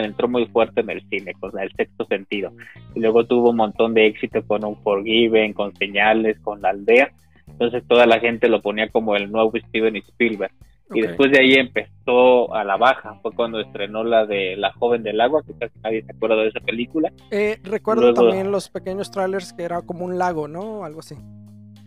entró 0.03 0.27
muy 0.27 0.47
fuerte 0.47 0.81
en 0.81 0.89
el 0.89 1.07
cine, 1.09 1.33
con 1.39 1.57
el 1.59 1.71
sexto 1.73 2.05
sentido. 2.05 2.51
Y 2.95 3.01
luego 3.01 3.25
tuvo 3.25 3.51
un 3.51 3.57
montón 3.57 3.93
de 3.93 4.07
éxito 4.07 4.43
con 4.47 4.65
un 4.65 4.81
Forgiven, 4.81 5.53
con 5.53 5.75
Señales, 5.75 6.39
con 6.39 6.61
La 6.61 6.69
Aldea. 6.69 7.11
Entonces 7.47 7.83
toda 7.87 8.07
la 8.07 8.19
gente 8.19 8.49
lo 8.49 8.61
ponía 8.61 8.89
como 8.89 9.15
el 9.15 9.31
nuevo 9.31 9.51
Steven 9.55 9.95
Spielberg. 9.97 10.51
Y 10.93 11.01
después 11.01 11.31
de 11.31 11.39
ahí 11.39 11.53
empezó 11.53 12.53
a 12.53 12.63
la 12.63 12.77
baja. 12.77 13.19
Fue 13.21 13.31
cuando 13.33 13.59
estrenó 13.59 14.03
la 14.03 14.25
de 14.25 14.55
La 14.55 14.71
joven 14.73 15.03
del 15.03 15.19
agua, 15.19 15.41
que 15.45 15.53
casi 15.57 15.73
nadie 15.83 16.03
se 16.03 16.11
acuerda 16.11 16.35
de 16.35 16.49
esa 16.49 16.59
película. 16.59 17.11
Eh, 17.31 17.57
recuerdo 17.63 18.13
también 18.13 18.51
los 18.51 18.69
pequeños 18.69 19.09
trailers 19.09 19.53
que 19.53 19.63
era 19.63 19.81
como 19.81 20.05
un 20.05 20.17
lago, 20.17 20.47
¿no? 20.47 20.85
Algo 20.85 20.99
así. 20.99 21.15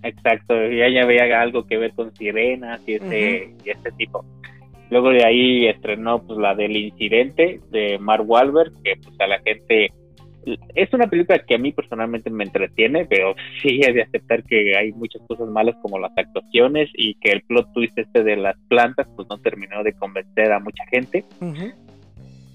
Exacto, 0.02 0.54
y 0.54 0.80
ella 0.80 1.06
veía 1.06 1.40
algo 1.40 1.66
que 1.66 1.76
ver 1.76 1.92
con 1.92 2.14
sirenas 2.14 2.80
y 2.86 2.94
ese, 2.94 3.54
y 3.64 3.70
ese 3.70 3.90
tipo. 3.92 4.24
Luego 4.90 5.10
de 5.10 5.24
ahí 5.24 5.66
estrenó 5.66 6.22
pues 6.22 6.38
la 6.38 6.54
del 6.54 6.76
incidente 6.76 7.60
de 7.70 7.98
Mark 7.98 8.24
Wahlberg, 8.26 8.72
que 8.82 8.94
pues 9.02 9.20
a 9.20 9.26
la 9.26 9.40
gente 9.40 9.92
es 10.74 10.92
una 10.92 11.06
película 11.06 11.38
que 11.40 11.54
a 11.54 11.58
mí 11.58 11.72
personalmente 11.72 12.30
me 12.30 12.44
entretiene, 12.44 13.06
pero 13.06 13.34
sí 13.62 13.80
he 13.82 13.92
de 13.92 14.02
aceptar 14.02 14.42
que 14.44 14.76
hay 14.76 14.92
muchas 14.92 15.22
cosas 15.26 15.48
malas 15.48 15.76
como 15.82 15.98
las 15.98 16.12
actuaciones 16.16 16.88
y 16.94 17.14
que 17.16 17.32
el 17.32 17.42
plot 17.42 17.72
twist 17.72 17.98
este 17.98 18.22
de 18.22 18.36
las 18.36 18.56
plantas 18.68 19.06
pues 19.16 19.28
no 19.28 19.38
terminó 19.38 19.82
de 19.82 19.92
convencer 19.94 20.52
a 20.52 20.60
mucha 20.60 20.84
gente. 20.90 21.24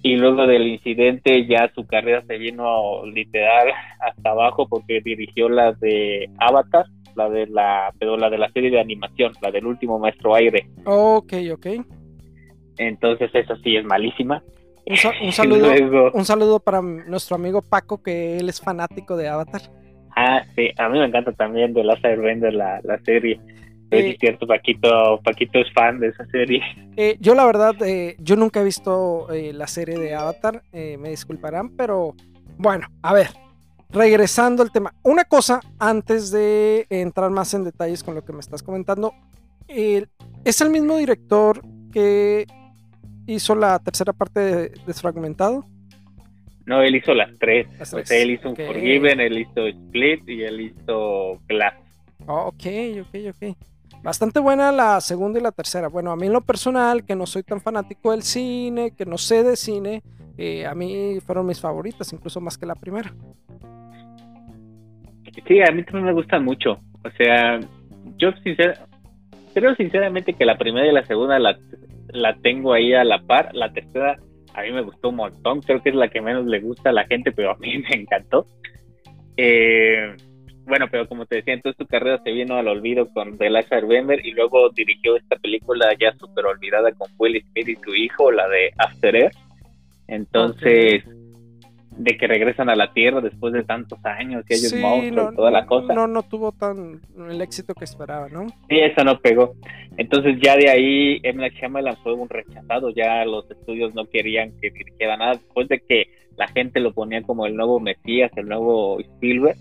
Y 0.02 0.18
luego 0.18 0.46
del 0.48 0.68
incidente 0.68 1.48
ya 1.48 1.72
su 1.74 1.86
carrera 1.86 2.24
se 2.28 2.38
vino 2.38 3.06
literal 3.06 3.70
hasta 4.00 4.32
abajo 4.32 4.68
porque 4.68 5.02
dirigió 5.02 5.48
la 5.48 5.72
de 5.74 6.30
Avatar, 6.40 6.86
la 7.16 7.30
de 7.30 7.48
la, 7.48 7.94
pero 8.00 8.18
la 8.18 8.30
de 8.30 8.38
la 8.38 8.52
serie 8.52 8.72
de 8.72 8.82
animación, 8.82 9.34
la 9.42 9.52
del 9.52 9.66
último 9.66 10.00
maestro 10.00 10.36
aire. 10.36 10.68
Ok, 10.86 11.34
ok. 11.54 11.68
Entonces 12.78 13.30
esa 13.34 13.56
sí 13.58 13.76
es 13.76 13.86
malísima. 13.86 14.44
Un, 14.86 14.98
saludo, 15.32 16.12
un 16.14 16.26
saludo 16.26 16.60
para 16.60 16.82
nuestro 16.82 17.36
amigo 17.36 17.62
Paco, 17.62 18.02
que 18.02 18.38
él 18.38 18.50
es 18.50 18.60
fanático 18.60 19.16
de 19.16 19.30
Avatar. 19.30 19.62
Ah, 20.16 20.44
sí, 20.56 20.70
a 20.78 20.90
mí 20.90 21.00
me 21.00 21.06
encanta 21.06 21.32
también 21.32 21.74
de 21.74 21.84
Airbender 22.04 22.54
la, 22.54 22.82
la 22.84 23.00
serie. 23.00 23.40
es 23.90 24.06
eh, 24.06 24.18
cierto, 24.20 24.46
Paquito, 24.46 25.20
Paquito 25.24 25.60
es 25.60 25.72
fan 25.74 26.00
de 26.00 26.10
esa 26.10 26.26
serie. 26.28 26.62
Eh, 26.96 27.18
yo 27.20 27.34
la 27.34 27.44
verdad, 27.44 27.74
eh, 27.84 28.16
yo 28.20 28.36
nunca 28.36 28.62
he 28.62 28.64
visto 28.64 29.28
la 29.32 29.66
serie 29.66 29.98
de 29.98 30.14
Avatar, 30.14 30.62
me 30.72 31.10
disculparán, 31.10 31.76
pero 31.76 32.14
bueno, 32.60 32.86
a 33.02 33.16
ver, 33.16 33.30
regresando 33.90 34.62
al 34.62 34.72
tema. 34.72 34.94
Una 35.02 35.24
cosa, 35.24 35.60
antes 35.80 36.30
de 36.30 36.86
entrar 36.92 37.32
más 37.32 37.52
en 37.56 37.64
detalles 37.64 38.04
con 38.04 38.14
lo 38.14 38.24
que 38.24 38.32
me 38.32 38.42
estás 38.42 38.62
comentando, 38.62 39.16
es 39.68 40.62
el 40.62 40.70
mismo 40.70 40.98
director 40.98 41.64
que 41.92 42.46
hizo 43.28 43.56
la 43.56 43.80
tercera 43.80 44.14
parte 44.14 44.40
de 44.40 44.72
Desfragmentado? 44.86 45.66
No, 46.66 46.82
él 46.82 46.96
hizo 46.96 47.14
las 47.14 47.30
tres. 47.40 47.68
él 48.10 48.32
hizo 48.32 48.50
un 48.50 48.56
Forgiven, 48.56 49.20
él 49.20 49.40
hizo 49.40 49.68
Split 49.68 50.28
y 50.30 50.44
él 50.44 50.62
hizo 50.62 51.40
Glass. 51.48 51.76
Oh, 52.26 52.48
ok, 52.48 52.66
ok, 53.02 53.16
ok. 53.30 53.58
Bastante 54.02 54.40
buena 54.40 54.72
la 54.72 55.00
segunda 55.02 55.40
y 55.40 55.44
la 55.44 55.52
tercera. 55.52 55.88
Bueno, 55.88 56.12
a 56.12 56.16
mí 56.16 56.28
en 56.28 56.34
lo 56.34 56.42
personal, 56.42 57.06
que 57.06 57.16
no 57.16 57.26
soy 57.26 57.44
tan 57.44 57.62
fanático 57.62 58.12
del 58.12 58.24
cine, 58.24 58.92
que 58.92 59.06
no 59.06 59.18
sé 59.18 59.44
de 59.44 59.56
cine, 59.56 60.04
eh, 60.38 60.66
a 60.66 60.74
mí 60.74 61.20
fueron 61.26 61.46
mis 61.46 61.60
favoritas, 61.60 62.12
incluso 62.12 62.42
más 62.42 62.58
que 62.58 62.66
la 62.66 62.76
primera. 62.76 63.14
Sí, 65.48 65.62
a 65.62 65.72
mí 65.72 65.84
también 65.84 66.06
me 66.06 66.14
gustan 66.14 66.44
mucho. 66.44 66.80
O 67.04 67.10
sea, 67.18 67.60
yo 68.18 68.30
creo 69.54 69.76
sinceramente 69.76 70.34
que 70.34 70.46
la 70.46 70.58
primera 70.58 70.88
y 70.88 70.94
la 70.94 71.06
segunda 71.06 71.40
la, 71.40 71.58
la 72.10 72.36
tengo 72.36 72.74
ahí 72.74 72.94
a 72.94 73.04
la 73.04 73.22
par. 73.22 73.54
La 73.54 73.72
tercera 73.72 74.18
a 74.54 74.62
mí 74.62 74.72
me 74.72 74.82
gustó 74.82 75.10
un 75.10 75.16
montón, 75.16 75.62
creo 75.62 75.82
que 75.82 75.90
es 75.90 75.96
la 75.96 76.10
que 76.10 76.22
menos 76.22 76.46
le 76.46 76.60
gusta 76.60 76.90
a 76.90 76.94
la 76.94 77.06
gente, 77.06 77.32
pero 77.32 77.52
a 77.52 77.58
mí 77.58 77.78
me 77.90 77.96
encantó. 77.96 78.48
Eh, 79.36 80.16
bueno, 80.66 80.88
pero 80.90 81.08
como 81.08 81.26
te 81.26 81.38
decía, 81.38 81.54
entonces 81.54 81.78
tu 81.78 81.88
carrera 81.88 82.22
se 82.24 82.32
vino 82.32 82.56
al 82.56 82.68
olvido 82.68 83.10
con 83.14 83.38
Last 83.38 83.74
Airbender 83.74 84.26
y 84.26 84.32
luego 84.32 84.70
dirigió 84.70 85.18
esta 85.18 85.36
película 85.38 85.90
ya 86.00 86.14
súper 86.18 86.46
olvidada 86.46 86.92
con 86.94 87.10
Will 87.18 87.44
Smith 87.52 87.68
y 87.68 87.76
su 87.76 87.94
hijo, 87.96 88.32
la 88.32 88.48
de 88.48 88.72
After 88.78 89.16
Earth. 89.16 89.36
Entonces, 90.08 91.04
de 91.98 92.18
que 92.18 92.28
regresan 92.28 92.70
a 92.70 92.76
la 92.76 92.92
Tierra 92.94 93.22
después 93.22 93.54
de 93.54 93.64
tantos 93.64 94.00
años 94.04 94.44
y 94.50 94.54
hay 94.54 94.74
un 94.74 94.82
monstruo 94.82 95.34
toda 95.36 95.52
la 95.52 95.66
cosa. 95.66 95.94
No, 95.94 96.08
no 96.08 96.24
tuvo 96.24 96.52
tan 96.52 97.02
el 97.30 97.42
éxito 97.42 97.74
que 97.74 97.86
esperaba, 97.86 98.30
¿no? 98.30 98.48
Sí, 98.70 98.80
eso 98.80 99.04
no 99.04 99.20
pegó. 99.20 99.54
Entonces 99.98 100.38
ya 100.42 100.56
de 100.56 100.70
ahí 100.70 101.20
M. 101.24 101.40
Night 101.40 101.54
Shyamalan 101.54 101.98
fue 101.98 102.14
un 102.14 102.30
rechazado, 102.30 102.90
ya 102.90 103.26
los 103.26 103.50
estudios 103.50 103.94
no 103.94 104.06
querían 104.06 104.52
que 104.60 104.72
dirigiera 104.72 105.18
nada, 105.18 105.34
después 105.34 105.68
de 105.68 105.80
que 105.80 106.08
la 106.38 106.48
gente 106.48 106.80
lo 106.80 106.94
ponía 106.94 107.22
como 107.22 107.46
el 107.46 107.56
nuevo 107.56 107.80
Mesías, 107.80 108.32
el 108.36 108.48
nuevo 108.48 109.00
Spielberg, 109.00 109.58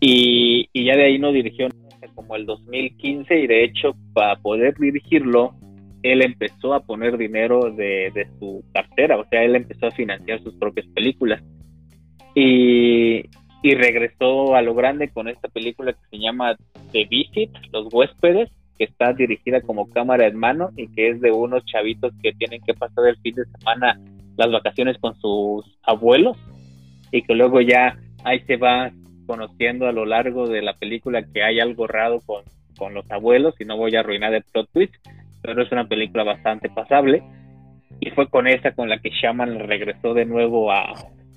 y, 0.00 0.68
y 0.72 0.84
ya 0.84 0.96
de 0.96 1.04
ahí 1.04 1.18
no 1.18 1.32
dirigió 1.32 1.68
como 2.14 2.36
el 2.36 2.44
2015 2.44 3.34
y 3.38 3.46
de 3.46 3.64
hecho 3.64 3.96
para 4.12 4.36
poder 4.36 4.74
dirigirlo 4.78 5.54
él 6.04 6.22
empezó 6.22 6.74
a 6.74 6.80
poner 6.80 7.16
dinero 7.16 7.70
de, 7.70 8.12
de, 8.14 8.28
su 8.38 8.62
cartera, 8.74 9.16
o 9.16 9.24
sea, 9.30 9.42
él 9.42 9.56
empezó 9.56 9.86
a 9.86 9.90
financiar 9.90 10.38
sus 10.42 10.54
propias 10.56 10.86
películas. 10.88 11.42
Y, 12.34 13.24
regresó 13.62 14.54
a 14.54 14.62
lo 14.62 14.74
grande 14.74 15.08
con 15.08 15.26
esta 15.26 15.48
película 15.48 15.92
que 15.92 16.08
se 16.10 16.18
llama 16.18 16.54
The 16.92 17.06
Visit, 17.06 17.50
Los 17.72 17.92
Huéspedes, 17.92 18.50
que 18.76 18.84
está 18.84 19.14
dirigida 19.14 19.62
como 19.62 19.88
cámara 19.88 20.26
en 20.26 20.36
mano 20.36 20.70
y 20.76 20.88
que 20.88 21.08
es 21.08 21.20
de 21.20 21.32
unos 21.32 21.64
chavitos 21.64 22.12
que 22.22 22.32
tienen 22.32 22.60
que 22.66 22.74
pasar 22.74 23.06
el 23.06 23.16
fin 23.18 23.34
de 23.34 23.44
semana 23.46 23.98
las 24.36 24.52
vacaciones 24.52 24.98
con 24.98 25.14
sus 25.14 25.64
abuelos 25.82 26.36
y 27.10 27.22
que 27.22 27.34
luego 27.34 27.60
ya 27.62 27.96
ahí 28.24 28.40
se 28.40 28.56
va 28.56 28.90
conociendo 29.26 29.86
a 29.86 29.92
lo 29.92 30.04
largo 30.04 30.46
de 30.46 30.60
la 30.60 30.74
película 30.74 31.22
que 31.22 31.42
hay 31.42 31.60
algo 31.60 31.86
raro 31.86 32.20
con, 32.26 32.42
con 32.76 32.92
los 32.92 33.10
abuelos 33.10 33.54
y 33.60 33.64
no 33.64 33.76
voy 33.78 33.96
a 33.96 34.00
arruinar 34.00 34.34
el 34.34 34.44
plot 34.52 34.68
twist 34.72 34.94
pero 35.44 35.62
es 35.62 35.70
una 35.70 35.86
película 35.86 36.24
bastante 36.24 36.70
pasable. 36.70 37.22
Y 38.00 38.10
fue 38.10 38.28
con 38.28 38.48
esa 38.48 38.72
con 38.72 38.88
la 38.88 38.98
que 38.98 39.10
Shaman 39.10 39.68
regresó 39.68 40.14
de 40.14 40.24
nuevo 40.24 40.72
a, 40.72 40.94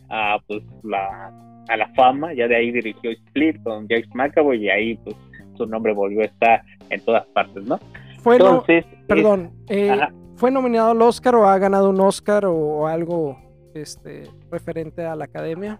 a, 0.09 0.37
pues, 0.47 0.63
la, 0.83 1.31
a 1.67 1.77
la 1.77 1.87
fama. 1.95 2.33
Ya 2.33 2.47
de 2.47 2.55
ahí 2.55 2.71
dirigió 2.71 3.11
Split 3.11 3.61
con 3.63 3.87
James 3.87 4.09
McAvoy 4.13 4.65
y 4.65 4.69
ahí 4.69 4.95
pues, 5.03 5.15
su 5.55 5.65
nombre 5.65 5.93
volvió 5.93 6.21
a 6.21 6.25
estar 6.25 6.61
en 6.89 6.99
todas 7.01 7.25
partes, 7.27 7.63
¿no? 7.63 7.79
Fue 8.21 8.35
Entonces, 8.35 8.85
perdón, 9.07 9.51
eh, 9.69 9.95
¿fue 10.35 10.51
nominado 10.51 10.91
al 10.91 11.01
Oscar 11.01 11.35
o 11.35 11.47
ha 11.47 11.57
ganado 11.57 11.89
un 11.89 11.99
Oscar 12.01 12.45
o, 12.45 12.87
algo 12.87 13.37
este, 13.73 14.23
referente 14.51 15.05
a 15.05 15.15
la 15.15 15.25
academia? 15.25 15.79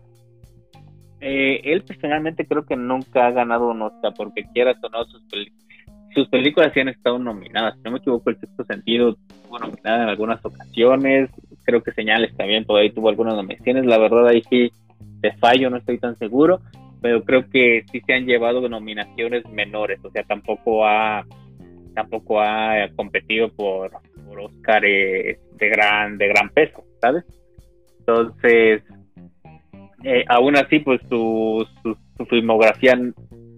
Eh, 1.19 1.61
él 1.63 1.83
personalmente 1.83 2.45
creo 2.45 2.65
que 2.65 2.75
nunca 2.75 3.27
ha 3.27 3.31
ganado 3.31 3.69
un 3.69 3.81
Oscar 3.81 4.13
porque 4.15 4.45
quiera 4.53 4.75
o 4.81 4.89
no 4.89 5.03
sus 5.05 5.23
películas 5.23 5.67
sus 6.17 6.27
películas 6.29 6.71
sí 6.73 6.79
han 6.79 6.89
estado 6.89 7.19
nominadas. 7.19 7.75
Si 7.75 7.81
no 7.83 7.91
me 7.91 7.97
equivoco, 7.99 8.31
El 8.31 8.39
Sexto 8.39 8.63
Sentido 8.63 9.15
tuvo 9.43 9.59
nominada 9.59 10.03
en 10.03 10.09
algunas 10.09 10.43
ocasiones. 10.43 11.29
Creo 11.67 11.83
que 11.83 11.91
Señales 11.91 12.35
también 12.35 12.65
por 12.65 12.79
ahí 12.79 12.89
tuvo 12.89 13.09
algunas 13.09 13.35
nominaciones. 13.35 13.85
La 13.85 13.99
verdad, 13.99 14.27
ahí 14.27 14.41
sí 14.49 14.71
de 15.21 15.33
fallo, 15.33 15.69
no 15.69 15.77
estoy 15.77 15.99
tan 15.99 16.17
seguro. 16.17 16.61
Pero 16.99 17.23
creo 17.23 17.47
que 17.47 17.83
sí 17.91 18.01
se 18.07 18.13
han 18.13 18.25
llevado 18.25 18.67
nominaciones 18.67 19.47
menores. 19.49 19.99
O 20.03 20.09
sea, 20.09 20.23
tampoco 20.23 20.87
ha 20.87 21.23
tampoco 21.93 22.41
ha 22.41 22.87
competido 22.95 23.49
por, 23.49 23.91
por 24.25 24.39
Oscar 24.39 24.81
de 24.81 25.37
gran 25.59 26.17
de 26.17 26.27
gran 26.27 26.49
peso, 26.49 26.83
¿sabes? 27.01 27.23
Entonces, 27.99 28.83
eh, 30.03 30.23
aún 30.29 30.55
así, 30.55 30.79
pues 30.79 31.01
su, 31.09 31.67
su, 31.83 32.25
filmografía 32.27 32.97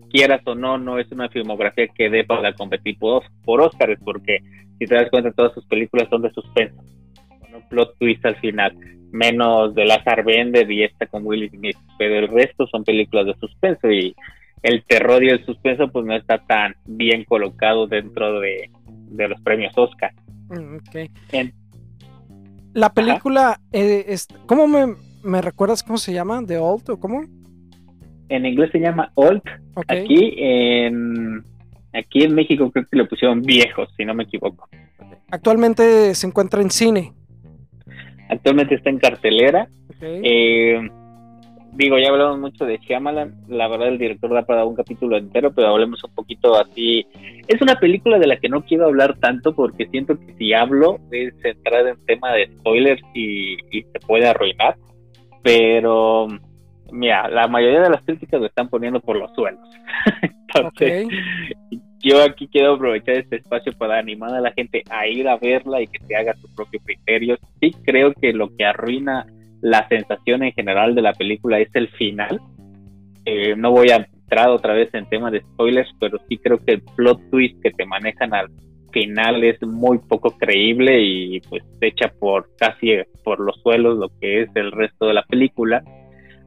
quieras 0.10 0.42
o 0.46 0.56
no, 0.56 0.78
no 0.78 0.98
es 0.98 1.12
una 1.12 1.30
filmografía 1.30 1.88
que 1.90 2.10
dé 2.10 2.24
para 2.24 2.54
competir 2.54 2.98
por, 2.98 3.24
por 3.46 3.62
Oscars, 3.62 4.00
porque 4.04 4.40
si 4.80 4.86
te 4.86 4.96
das 4.96 5.10
cuenta, 5.12 5.32
todas 5.32 5.54
sus 5.54 5.66
películas 5.66 6.08
son 6.10 6.24
de 6.24 6.32
suspenso, 6.32 6.82
un 7.60 7.70
plot 7.70 7.98
twist 7.98 8.26
al 8.26 8.36
final, 8.38 8.76
menos 9.12 9.74
de 9.76 9.86
Lazar 9.86 10.24
Bender 10.24 10.70
y 10.72 10.84
esta 10.84 11.06
con 11.08 11.26
Will 11.26 11.50
Smith, 11.50 11.78
pero 11.98 12.20
el 12.20 12.28
resto 12.28 12.68
son 12.68 12.84
películas 12.84 13.26
de 13.26 13.36
suspenso 13.36 13.92
y 13.92 14.16
el 14.64 14.84
terror 14.84 15.24
y 15.24 15.30
el 15.30 15.46
suspenso 15.46 15.88
pues 15.90 16.06
no 16.06 16.16
está 16.16 16.40
tan 16.40 16.76
bien 16.86 17.24
colocado 17.24 17.88
dentro 17.88 18.40
de, 18.40 18.70
los 19.12 19.42
premios 19.42 19.74
Oscar. 19.78 20.14
Mm, 20.50 20.78
la 22.74 22.94
película, 22.94 23.60
eh, 23.72 24.16
¿cómo 24.46 24.68
me, 24.68 24.96
me 25.24 25.42
recuerdas 25.42 25.84
cómo 25.84 25.98
se 25.98 26.14
llama? 26.14 26.44
¿The 26.46 26.58
Old 26.58 26.90
o 26.90 27.00
cómo? 27.00 27.24
en 28.30 28.46
inglés 28.46 28.70
se 28.72 28.80
llama 28.80 29.12
Old. 29.16 29.42
Aquí 29.88 30.36
en 30.38 31.44
aquí 31.94 32.24
en 32.24 32.36
México 32.36 32.72
creo 32.72 32.86
que 32.90 32.98
le 32.98 33.06
pusieron 33.06 33.42
viejos, 33.42 33.90
si 33.98 34.06
no 34.06 34.14
me 34.14 34.24
equivoco. 34.24 34.70
Actualmente 35.32 36.16
se 36.16 36.28
encuentra 36.28 36.62
en 36.62 36.72
cine. 36.72 37.14
Actualmente 38.30 38.76
está 38.76 38.90
en 38.90 39.00
cartelera. 39.00 39.68
Eh, 40.02 40.80
digo, 41.74 41.98
ya 41.98 42.10
hablamos 42.10 42.40
mucho 42.40 42.66
de 42.66 42.78
Shyamalan. 42.78 43.34
La 43.48 43.68
verdad, 43.68 43.90
el 43.90 43.98
director 43.98 44.34
da 44.34 44.44
para 44.44 44.66
un 44.66 44.76
capítulo 44.76 45.18
entero, 45.18 45.52
pero 45.54 45.70
hablemos 45.70 46.04
un 46.04 46.14
poquito 46.14 46.56
así. 46.56 47.06
Es 47.48 47.62
una 47.62 47.76
película 47.76 48.20
de 48.20 48.28
la 48.28 48.38
que 48.38 48.50
no 48.50 48.64
quiero 48.64 48.86
hablar 48.86 49.18
tanto 49.20 49.56
porque 49.56 49.88
siento 49.88 50.18
que 50.18 50.34
si 50.36 50.54
hablo 50.54 51.00
es 51.12 51.34
entrar 51.44 51.88
en 51.88 52.06
tema 52.06 52.34
de 52.34 52.48
spoilers 52.60 53.02
y, 53.14 53.54
y 53.76 53.82
se 53.84 54.00
puede 54.06 54.28
arruinar. 54.28 54.76
Pero 55.42 56.28
mira, 56.92 57.28
la 57.30 57.48
mayoría 57.48 57.82
de 57.82 57.90
las 57.90 58.04
críticas 58.04 58.40
lo 58.40 58.48
están 58.48 58.70
poniendo 58.70 59.00
por 59.00 59.18
los 59.18 59.34
suelos. 59.34 59.68
Entonces, 60.22 61.08
yo 62.00 62.24
aquí 62.24 62.48
quiero 62.48 62.76
aprovechar 62.76 63.16
este 63.16 63.38
espacio 63.38 63.74
para 63.74 64.00
animar 64.00 64.34
a 64.34 64.42
la 64.42 64.52
gente 64.52 64.84
a 64.90 65.08
ir 65.08 65.28
a 65.28 65.38
verla 65.38 65.82
y 65.82 65.88
que 65.88 66.00
se 66.06 66.16
haga 66.16 66.34
su 66.36 66.54
propio 66.56 66.80
criterio. 66.84 67.38
Sí 67.60 67.72
creo 67.84 68.14
que 68.14 68.34
lo 68.34 68.56
que 68.56 68.66
arruina 68.66 69.26
la 69.62 69.88
sensación 69.88 70.44
en 70.44 70.54
general 70.54 70.96
de 70.96 71.02
la 71.02 71.14
película 71.14 71.60
es 71.60 71.70
el 71.74 71.90
final. 71.90 72.40
Eh, 73.26 73.56
no 73.56 73.72
voy 73.72 73.90
a 73.90 73.98
entrar 73.98 74.50
otra 74.50 74.74
vez 74.74 74.94
en 74.94 75.08
temas 75.10 75.32
de 75.32 75.42
spoilers, 75.42 75.90
pero 76.00 76.18
sí 76.28 76.38
creo 76.38 76.58
que 76.58 76.74
el 76.74 76.82
plot 76.82 77.30
twist 77.30 77.62
que 77.62 77.72
te 77.72 77.86
manejan 77.86 78.34
al 78.34 78.48
final 78.92 79.44
es 79.44 79.62
muy 79.62 80.00
poco 80.00 80.32
creíble 80.32 81.00
y 81.02 81.42
pues 81.42 81.64
echa 81.82 82.12
por 82.20 82.50
casi 82.58 82.94
por 83.24 83.40
los 83.40 83.62
suelos 83.62 84.00
lo 84.00 84.10
que 84.20 84.42
es 84.42 84.50
el 84.56 84.72
resto 84.72 85.06
de 85.06 85.14
la 85.14 85.24
película 85.24 85.84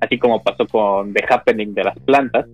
así 0.02 0.18
como 0.18 0.42
pasó 0.42 0.66
con 0.66 1.14
The 1.14 1.24
Happening 1.28 1.74
de 1.74 1.84
las 1.84 1.98
plantas. 2.00 2.46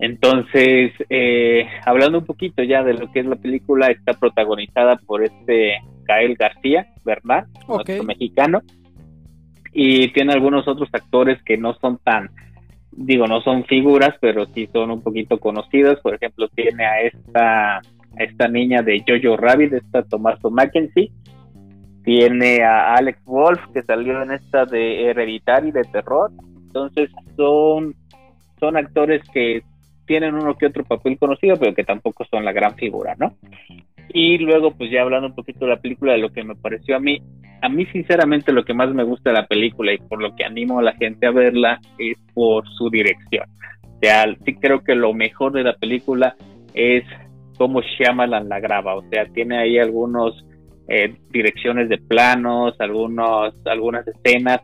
Entonces, 0.00 0.92
eh, 1.10 1.66
hablando 1.84 2.18
un 2.18 2.24
poquito 2.24 2.62
ya 2.62 2.82
de 2.82 2.94
lo 2.94 3.12
que 3.12 3.20
es 3.20 3.26
la 3.26 3.36
película, 3.36 3.88
está 3.88 4.14
protagonizada 4.14 4.96
por 4.96 5.22
este 5.22 5.74
Gael 6.04 6.36
García, 6.36 6.86
¿verdad? 7.04 7.44
Nuestro 7.68 8.04
mexicano. 8.04 8.62
Y 9.72 10.08
tiene 10.12 10.32
algunos 10.32 10.66
otros 10.66 10.88
actores 10.92 11.42
que 11.44 11.58
no 11.58 11.74
son 11.74 11.98
tan, 11.98 12.30
digo, 12.90 13.26
no 13.26 13.42
son 13.42 13.64
figuras, 13.64 14.14
pero 14.22 14.46
sí 14.46 14.68
son 14.72 14.90
un 14.90 15.02
poquito 15.02 15.38
conocidos. 15.38 16.00
Por 16.00 16.14
ejemplo, 16.14 16.48
tiene 16.48 16.86
a 16.86 17.02
esta, 17.02 17.82
esta 18.16 18.48
niña 18.48 18.80
de 18.80 19.04
Jojo 19.06 19.36
Rabbit, 19.36 19.74
esta 19.74 20.02
Tomaso 20.02 20.50
Mackenzie. 20.50 21.12
Tiene 22.04 22.62
a 22.62 22.94
Alex 22.94 23.22
Wolf, 23.26 23.60
que 23.74 23.82
salió 23.82 24.22
en 24.22 24.32
esta 24.32 24.64
de 24.64 25.10
Hereditary 25.10 25.72
de 25.72 25.84
terror. 25.84 26.30
Entonces, 26.56 27.10
son, 27.36 27.94
son 28.58 28.78
actores 28.78 29.22
que 29.34 29.62
tienen 30.10 30.34
uno 30.34 30.58
que 30.58 30.66
otro 30.66 30.82
papel 30.82 31.16
conocido, 31.16 31.54
pero 31.56 31.72
que 31.72 31.84
tampoco 31.84 32.24
son 32.28 32.44
la 32.44 32.50
gran 32.50 32.74
figura, 32.74 33.14
¿no? 33.16 33.36
Y 34.12 34.38
luego, 34.38 34.72
pues 34.72 34.90
ya 34.90 35.02
hablando 35.02 35.28
un 35.28 35.36
poquito 35.36 35.66
de 35.66 35.70
la 35.70 35.80
película, 35.80 36.14
de 36.14 36.18
lo 36.18 36.30
que 36.30 36.42
me 36.42 36.56
pareció 36.56 36.96
a 36.96 36.98
mí, 36.98 37.22
a 37.62 37.68
mí 37.68 37.86
sinceramente 37.92 38.50
lo 38.50 38.64
que 38.64 38.74
más 38.74 38.92
me 38.92 39.04
gusta 39.04 39.30
de 39.30 39.36
la 39.36 39.46
película 39.46 39.92
y 39.92 39.98
por 39.98 40.20
lo 40.20 40.34
que 40.34 40.42
animo 40.42 40.80
a 40.80 40.82
la 40.82 40.94
gente 40.94 41.28
a 41.28 41.30
verla 41.30 41.78
es 41.96 42.18
por 42.34 42.66
su 42.70 42.90
dirección. 42.90 43.44
O 43.84 43.98
sea, 44.02 44.24
sí 44.44 44.56
creo 44.56 44.82
que 44.82 44.96
lo 44.96 45.14
mejor 45.14 45.52
de 45.52 45.62
la 45.62 45.74
película 45.74 46.34
es 46.74 47.04
cómo 47.56 47.80
Shyamalan 47.80 48.48
la 48.48 48.58
graba, 48.58 48.96
o 48.96 49.08
sea, 49.10 49.26
tiene 49.26 49.58
ahí 49.58 49.78
algunos 49.78 50.44
eh, 50.88 51.14
direcciones 51.30 51.88
de 51.88 51.98
planos, 51.98 52.74
algunos, 52.80 53.54
algunas 53.64 54.08
escenas 54.08 54.60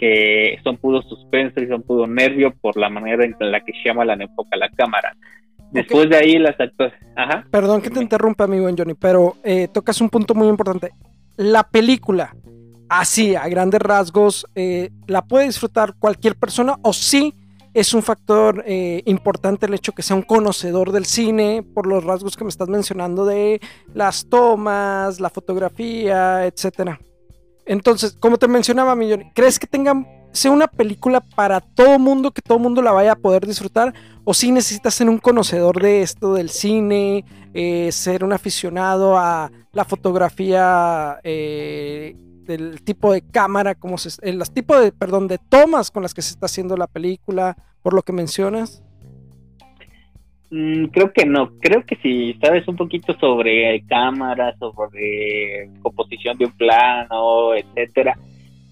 que 0.00 0.58
son 0.64 0.78
puro 0.78 1.02
suspenso 1.02 1.60
y 1.60 1.68
son 1.68 1.82
puro 1.82 2.06
nervio 2.06 2.54
por 2.58 2.78
la 2.78 2.88
manera 2.88 3.22
en 3.22 3.34
la 3.38 3.60
que 3.60 3.72
Shyamalan 3.72 4.22
enfoca 4.22 4.56
la 4.56 4.70
cámara. 4.70 5.14
Después 5.72 6.08
de 6.08 6.16
ahí 6.16 6.38
las 6.38 6.58
actuaciones... 6.58 7.46
Perdón 7.50 7.82
que 7.82 7.90
te 7.90 8.00
interrumpa, 8.00 8.46
mi 8.46 8.58
buen 8.58 8.76
Johnny, 8.76 8.94
pero 8.94 9.36
eh, 9.44 9.68
tocas 9.68 10.00
un 10.00 10.08
punto 10.08 10.34
muy 10.34 10.48
importante. 10.48 10.92
La 11.36 11.64
película, 11.64 12.34
así, 12.88 13.36
a 13.36 13.46
grandes 13.48 13.80
rasgos, 13.80 14.46
eh, 14.54 14.88
¿la 15.06 15.20
puede 15.20 15.44
disfrutar 15.44 15.94
cualquier 15.98 16.34
persona 16.34 16.76
o 16.80 16.94
sí 16.94 17.34
es 17.74 17.92
un 17.92 18.02
factor 18.02 18.64
eh, 18.66 19.02
importante 19.04 19.66
el 19.66 19.74
hecho 19.74 19.92
que 19.92 20.02
sea 20.02 20.16
un 20.16 20.22
conocedor 20.22 20.92
del 20.92 21.04
cine 21.04 21.62
por 21.74 21.86
los 21.86 22.02
rasgos 22.04 22.38
que 22.38 22.44
me 22.44 22.50
estás 22.50 22.70
mencionando 22.70 23.26
de 23.26 23.60
las 23.92 24.28
tomas, 24.30 25.20
la 25.20 25.28
fotografía, 25.28 26.46
etcétera? 26.46 26.98
Entonces, 27.70 28.16
como 28.18 28.36
te 28.36 28.48
mencionaba, 28.48 28.96
Millón, 28.96 29.30
¿crees 29.32 29.60
que 29.60 29.68
tenga, 29.68 29.94
sea 30.32 30.50
una 30.50 30.66
película 30.66 31.20
para 31.20 31.60
todo 31.60 32.00
mundo, 32.00 32.32
que 32.32 32.42
todo 32.42 32.58
mundo 32.58 32.82
la 32.82 32.90
vaya 32.90 33.12
a 33.12 33.14
poder 33.14 33.46
disfrutar? 33.46 33.94
¿O 34.24 34.34
si 34.34 34.46
sí 34.46 34.52
necesitas 34.52 34.92
ser 34.92 35.08
un 35.08 35.18
conocedor 35.18 35.80
de 35.80 36.02
esto 36.02 36.34
del 36.34 36.50
cine, 36.50 37.24
eh, 37.54 37.92
ser 37.92 38.24
un 38.24 38.32
aficionado 38.32 39.16
a 39.16 39.52
la 39.70 39.84
fotografía, 39.84 41.20
eh, 41.22 42.16
del 42.42 42.82
tipo 42.82 43.12
de 43.12 43.22
cámara, 43.22 43.76
como 43.76 43.98
se, 43.98 44.10
el 44.28 44.42
tipo 44.50 44.76
de, 44.76 44.90
perdón, 44.90 45.28
de 45.28 45.38
tomas 45.38 45.92
con 45.92 46.02
las 46.02 46.12
que 46.12 46.22
se 46.22 46.30
está 46.32 46.46
haciendo 46.46 46.76
la 46.76 46.88
película, 46.88 47.56
por 47.84 47.94
lo 47.94 48.02
que 48.02 48.12
mencionas? 48.12 48.82
Mm, 50.50 50.86
creo 50.86 51.12
que 51.12 51.24
no, 51.26 51.52
creo 51.60 51.84
que 51.86 51.94
si 51.96 52.34
sabes 52.42 52.66
un 52.66 52.74
poquito 52.74 53.16
sobre 53.20 53.84
cámaras, 53.86 54.58
sobre 54.58 55.70
composición 55.80 56.36
de 56.38 56.46
un 56.46 56.52
plano, 56.52 57.54
etcétera, 57.54 58.18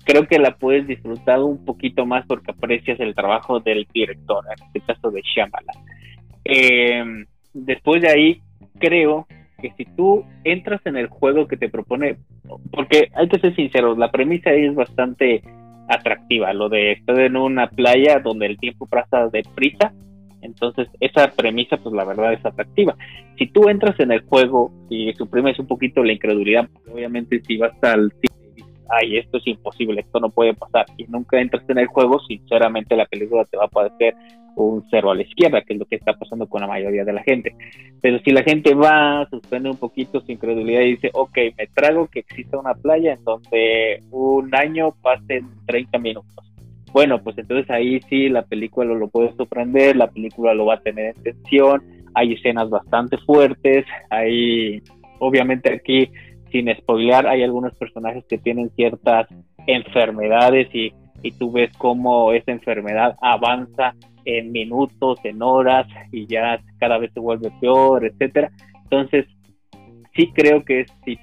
creo 0.04 0.26
que 0.26 0.40
la 0.40 0.56
puedes 0.56 0.88
disfrutar 0.88 1.40
un 1.40 1.64
poquito 1.64 2.04
más 2.04 2.26
porque 2.26 2.50
aprecias 2.50 2.98
el 2.98 3.14
trabajo 3.14 3.60
del 3.60 3.86
director, 3.94 4.44
en 4.46 4.66
este 4.66 4.80
caso 4.80 5.10
de 5.12 5.22
Shyamalan. 5.22 5.76
Eh, 6.44 7.24
después 7.54 8.02
de 8.02 8.08
ahí, 8.08 8.42
creo 8.80 9.28
que 9.62 9.72
si 9.76 9.84
tú 9.84 10.24
entras 10.42 10.80
en 10.84 10.96
el 10.96 11.06
juego 11.06 11.46
que 11.46 11.56
te 11.56 11.68
propone, 11.68 12.16
porque 12.72 13.08
hay 13.14 13.28
que 13.28 13.38
ser 13.38 13.54
sinceros, 13.54 13.98
la 13.98 14.10
premisa 14.10 14.50
es 14.50 14.74
bastante 14.74 15.42
atractiva, 15.88 16.52
lo 16.54 16.68
de 16.68 16.92
estar 16.92 17.20
en 17.20 17.36
una 17.36 17.68
playa 17.68 18.18
donde 18.18 18.46
el 18.46 18.58
tiempo 18.58 18.86
pasa 18.86 19.28
deprisa 19.28 19.92
entonces, 20.42 20.88
esa 21.00 21.30
premisa, 21.32 21.76
pues 21.76 21.94
la 21.94 22.04
verdad 22.04 22.32
es 22.32 22.44
atractiva. 22.44 22.96
Si 23.36 23.46
tú 23.46 23.68
entras 23.68 23.98
en 24.00 24.12
el 24.12 24.20
juego 24.22 24.72
y 24.88 25.12
suprimes 25.14 25.58
un 25.58 25.66
poquito 25.66 26.02
la 26.02 26.12
incredulidad, 26.12 26.68
obviamente 26.92 27.40
si 27.46 27.56
vas 27.56 27.72
al 27.82 28.12
cine 28.12 28.50
y 28.50 28.62
dices, 28.62 28.84
ay, 28.88 29.18
esto 29.18 29.38
es 29.38 29.46
imposible, 29.46 30.00
esto 30.00 30.20
no 30.20 30.30
puede 30.30 30.54
pasar, 30.54 30.86
y 30.96 31.04
nunca 31.04 31.40
entras 31.40 31.64
en 31.68 31.78
el 31.78 31.86
juego, 31.86 32.20
sinceramente 32.20 32.96
la 32.96 33.06
película 33.06 33.44
te 33.44 33.56
va 33.56 33.64
a 33.64 33.68
parecer 33.68 34.14
un 34.56 34.84
cero 34.90 35.12
a 35.12 35.14
la 35.14 35.22
izquierda, 35.22 35.62
que 35.62 35.74
es 35.74 35.78
lo 35.78 35.86
que 35.86 35.96
está 35.96 36.14
pasando 36.14 36.48
con 36.48 36.60
la 36.60 36.66
mayoría 36.66 37.04
de 37.04 37.12
la 37.12 37.22
gente. 37.22 37.54
Pero 38.00 38.18
si 38.24 38.32
la 38.32 38.42
gente 38.42 38.74
va, 38.74 39.24
suspende 39.30 39.70
un 39.70 39.76
poquito 39.76 40.20
su 40.20 40.32
incredulidad 40.32 40.80
y 40.80 40.96
dice, 40.96 41.10
ok, 41.14 41.36
me 41.56 41.68
trago 41.68 42.08
que 42.08 42.20
exista 42.20 42.58
una 42.58 42.74
playa 42.74 43.12
en 43.12 43.22
donde 43.22 44.02
un 44.10 44.52
año 44.54 44.94
pase 45.00 45.44
30 45.66 45.98
minutos 45.98 46.48
bueno, 46.92 47.22
pues 47.22 47.36
entonces 47.38 47.70
ahí 47.70 48.00
sí 48.08 48.28
la 48.28 48.42
película 48.42 48.94
lo, 48.94 49.08
puede 49.08 49.32
sorprender, 49.34 49.96
la 49.96 50.08
película 50.08 50.54
lo 50.54 50.66
va 50.66 50.74
a 50.74 50.80
tener 50.80 51.16
en 51.16 51.22
tensión, 51.22 51.82
hay 52.14 52.34
escenas 52.34 52.70
bastante 52.70 53.18
fuertes, 53.18 53.84
hay, 54.10 54.82
obviamente 55.18 55.72
aquí, 55.72 56.10
sin 56.50 56.74
spoilear, 56.74 57.26
hay 57.26 57.42
algunos 57.42 57.74
personajes 57.76 58.24
que 58.28 58.38
tienen 58.38 58.70
ciertas 58.70 59.28
enfermedades 59.66 60.68
y, 60.74 60.92
y 61.22 61.32
tú 61.32 61.52
ves 61.52 61.70
cómo 61.76 62.32
esa 62.32 62.52
enfermedad 62.52 63.16
avanza 63.20 63.94
en 64.24 64.52
minutos, 64.52 65.18
en 65.24 65.42
horas 65.42 65.86
y 66.12 66.26
ya 66.26 66.60
cada 66.78 66.98
vez 66.98 67.12
se 67.12 67.20
vuelve 67.20 67.50
peor, 67.60 68.04
etcétera. 68.04 68.50
Entonces, 68.84 69.26
sí 70.14 70.30
creo 70.34 70.64
que 70.64 70.86
sí, 71.04 71.18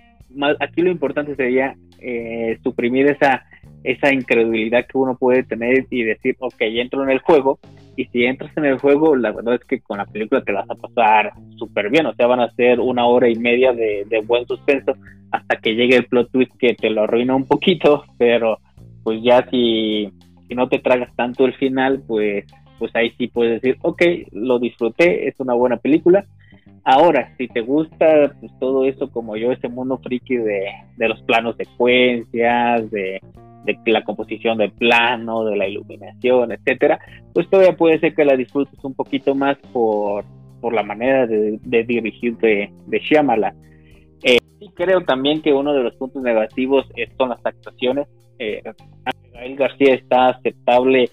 aquí 0.59 0.81
lo 0.81 0.91
importante 0.91 1.35
sería 1.35 1.75
eh, 1.99 2.57
suprimir 2.63 3.07
esa 3.07 3.43
esa 3.85 4.11
incredulidad 4.11 4.87
que 4.87 4.97
uno 4.97 5.15
puede 5.15 5.43
tener 5.43 5.85
y 5.89 6.03
decir, 6.03 6.35
ok, 6.39 6.55
entro 6.59 7.03
en 7.03 7.11
el 7.11 7.19
juego, 7.19 7.59
y 7.95 8.05
si 8.05 8.25
entras 8.25 8.55
en 8.57 8.65
el 8.65 8.79
juego, 8.79 9.15
la 9.15 9.31
verdad 9.31 9.55
es 9.55 9.63
que 9.63 9.79
con 9.79 9.99
la 9.99 10.05
película 10.05 10.43
te 10.43 10.51
vas 10.51 10.69
a 10.69 10.75
pasar 10.75 11.33
súper 11.57 11.89
bien, 11.89 12.05
o 12.07 12.13
sea, 12.15 12.27
van 12.27 12.41
a 12.41 12.51
ser 12.51 12.79
una 12.79 13.05
hora 13.05 13.29
y 13.29 13.35
media 13.35 13.73
de, 13.73 14.05
buen 14.25 14.45
suspenso 14.47 14.93
hasta 15.31 15.57
que 15.57 15.75
llegue 15.75 15.97
el 15.97 16.05
plot 16.05 16.31
twist 16.31 16.51
que 16.57 16.73
te 16.73 16.89
lo 16.89 17.03
arruina 17.03 17.35
un 17.35 17.45
poquito, 17.45 18.03
pero 18.17 18.59
pues 19.03 19.21
ya 19.21 19.47
si, 19.49 20.11
no 20.49 20.67
te 20.67 20.79
tragas 20.79 21.15
tanto 21.15 21.45
el 21.45 21.53
final, 21.53 22.01
pues, 22.07 22.45
pues 22.79 22.93
ahí 22.95 23.11
sí 23.17 23.27
puedes 23.27 23.61
decir, 23.61 23.77
ok, 23.81 24.01
lo 24.31 24.59
disfruté, 24.59 25.27
es 25.27 25.39
una 25.39 25.53
buena 25.53 25.77
película. 25.77 26.25
Ahora, 26.83 27.33
si 27.37 27.47
te 27.47 27.61
gusta 27.61 28.33
pues, 28.39 28.51
todo 28.59 28.85
eso 28.85 29.09
como 29.09 29.35
yo, 29.37 29.51
ese 29.51 29.69
mundo 29.69 29.97
friki 29.97 30.37
de, 30.37 30.65
de 30.97 31.07
los 31.07 31.21
planos 31.23 31.55
secuencias, 31.57 32.89
de, 32.91 33.21
de 33.65 33.91
la 33.91 34.03
composición 34.03 34.57
del 34.57 34.71
plano, 34.71 35.43
de 35.45 35.55
la 35.55 35.67
iluminación, 35.67 36.51
etcétera, 36.51 36.99
pues 37.33 37.49
todavía 37.49 37.75
puede 37.75 37.99
ser 37.99 38.13
que 38.13 38.25
la 38.25 38.37
disfrutes 38.37 38.83
un 38.83 38.93
poquito 38.93 39.35
más 39.35 39.57
por, 39.73 40.23
por 40.61 40.73
la 40.73 40.83
manera 40.83 41.27
de, 41.27 41.59
dirigir 41.63 42.37
de, 42.37 42.71
de 42.87 42.99
Shyamalan. 42.99 43.55
Eh, 44.23 44.37
sí 44.59 44.69
creo 44.73 45.01
también 45.01 45.41
que 45.41 45.53
uno 45.53 45.73
de 45.73 45.83
los 45.83 45.95
puntos 45.95 46.21
negativos 46.21 46.85
son 47.17 47.29
las 47.29 47.45
actuaciones. 47.45 48.07
Eh, 48.39 48.61
García 49.57 49.93
está 49.93 50.29
aceptable, 50.29 51.09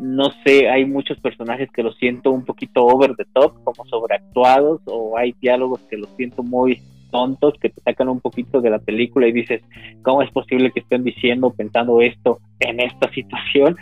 no 0.00 0.24
sé, 0.44 0.68
hay 0.68 0.84
muchos 0.84 1.18
personajes 1.20 1.70
que 1.72 1.82
lo 1.82 1.92
siento 1.92 2.30
un 2.30 2.44
poquito 2.44 2.84
over 2.84 3.14
the 3.16 3.24
top, 3.32 3.62
como 3.64 3.84
sobreactuados, 3.86 4.80
o 4.86 5.16
hay 5.16 5.34
diálogos 5.40 5.80
que 5.88 5.96
lo 5.96 6.06
siento 6.16 6.42
muy 6.42 6.80
tontos 7.10 7.54
que 7.60 7.70
te 7.70 7.80
sacan 7.82 8.08
un 8.08 8.20
poquito 8.20 8.60
de 8.60 8.70
la 8.70 8.78
película 8.78 9.26
y 9.26 9.32
dices, 9.32 9.62
¿cómo 10.02 10.22
es 10.22 10.30
posible 10.30 10.70
que 10.70 10.80
estén 10.80 11.04
diciendo, 11.04 11.52
pensando 11.56 12.00
esto 12.00 12.40
en 12.60 12.80
esta 12.80 13.10
situación? 13.14 13.76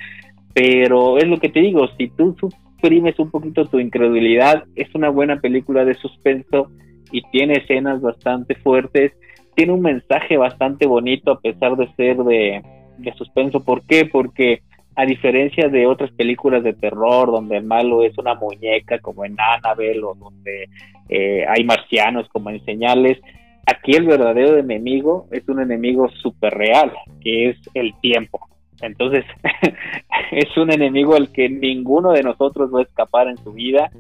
Pero 0.53 1.19
es 1.19 1.27
lo 1.27 1.39
que 1.39 1.49
te 1.49 1.61
digo, 1.61 1.89
si 1.99 2.09
tú 2.09 2.37
suprimes 2.39 3.19
un 3.19 3.31
poquito 3.31 3.67
tu 3.67 3.79
incredulidad, 3.79 4.65
es 4.77 4.95
una 4.95 5.09
buena 5.09 5.41
película 5.41 5.85
de 5.85 5.95
suspenso 5.95 6.71
y 7.11 7.23
tiene 7.31 7.55
escenas 7.55 8.01
bastante 8.01 8.55
fuertes, 8.57 9.13
tiene 9.57 9.73
un 9.73 9.83
mensaje 9.83 10.37
bastante 10.37 10.87
bonito 10.87 11.33
a 11.33 11.41
pesar 11.41 11.77
de 11.77 11.93
ser 11.95 12.17
de, 12.19 12.63
de 12.99 13.13
suspenso. 13.15 13.65
¿Por 13.65 13.83
qué? 13.87 14.05
Porque 14.07 14.63
a 14.97 15.07
diferencia 15.07 15.69
de 15.69 15.87
otras 15.87 16.11
películas 16.13 16.63
de 16.63 16.73
terror 16.73 17.31
donde 17.31 17.57
el 17.57 17.65
malo 17.65 18.03
es 18.03 18.17
una 18.19 18.35
muñeca 18.35 18.99
como 19.01 19.25
en 19.25 19.37
Annabelle 19.39 20.03
o 20.05 20.15
donde 20.15 20.69
eh, 21.09 21.45
hay 21.49 21.65
marcianos 21.65 22.29
como 22.29 22.51
en 22.51 22.65
señales, 22.65 23.19
aquí 23.67 23.93
el 23.93 24.07
verdadero 24.07 24.57
enemigo 24.57 25.27
es 25.31 25.49
un 25.49 25.61
enemigo 25.61 26.09
súper 26.23 26.55
real, 26.55 26.93
que 27.21 27.51
es 27.51 27.57
el 27.75 27.95
tiempo. 28.01 28.49
Entonces, 28.81 29.25
es 30.33 30.57
un 30.57 30.73
enemigo 30.73 31.15
al 31.15 31.31
que 31.33 31.49
ninguno 31.49 32.13
de 32.13 32.23
nosotros 32.23 32.71
va 32.75 32.81
a 32.81 32.85
escapar 32.85 33.29
en 33.29 33.39
su 33.39 33.53
vida, 33.53 33.91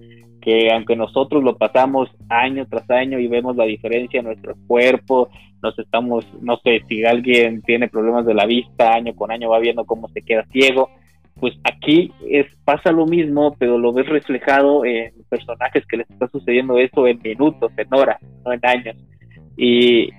que 0.44 0.70
aunque 0.70 0.94
nosotros 0.94 1.42
lo 1.42 1.56
pasamos 1.56 2.10
año 2.28 2.66
tras 2.68 2.88
año 2.90 3.18
y 3.18 3.26
vemos 3.28 3.56
la 3.56 3.64
diferencia 3.64 4.20
en 4.20 4.26
nuestro 4.26 4.54
cuerpo, 4.66 5.30
nos 5.62 5.78
estamos, 5.78 6.26
no 6.42 6.58
sé, 6.58 6.82
si 6.86 7.02
alguien 7.04 7.62
tiene 7.62 7.88
problemas 7.88 8.26
de 8.26 8.34
la 8.34 8.44
vista, 8.44 8.92
año 8.92 9.14
con 9.14 9.32
año 9.32 9.48
va 9.48 9.58
viendo 9.58 9.86
cómo 9.86 10.08
se 10.08 10.20
queda 10.20 10.44
ciego, 10.52 10.90
pues 11.40 11.54
aquí 11.64 12.12
es 12.28 12.46
pasa 12.64 12.92
lo 12.92 13.06
mismo, 13.06 13.56
pero 13.58 13.78
lo 13.78 13.94
ves 13.94 14.06
reflejado 14.06 14.84
en 14.84 15.14
personajes 15.30 15.86
que 15.86 15.96
les 15.96 16.10
está 16.10 16.28
sucediendo 16.28 16.78
eso 16.78 17.06
en 17.06 17.20
minutos, 17.22 17.72
en 17.78 17.94
horas, 17.94 18.20
no 18.44 18.52
en 18.52 18.60
años. 18.64 18.96
Y, 19.56 20.10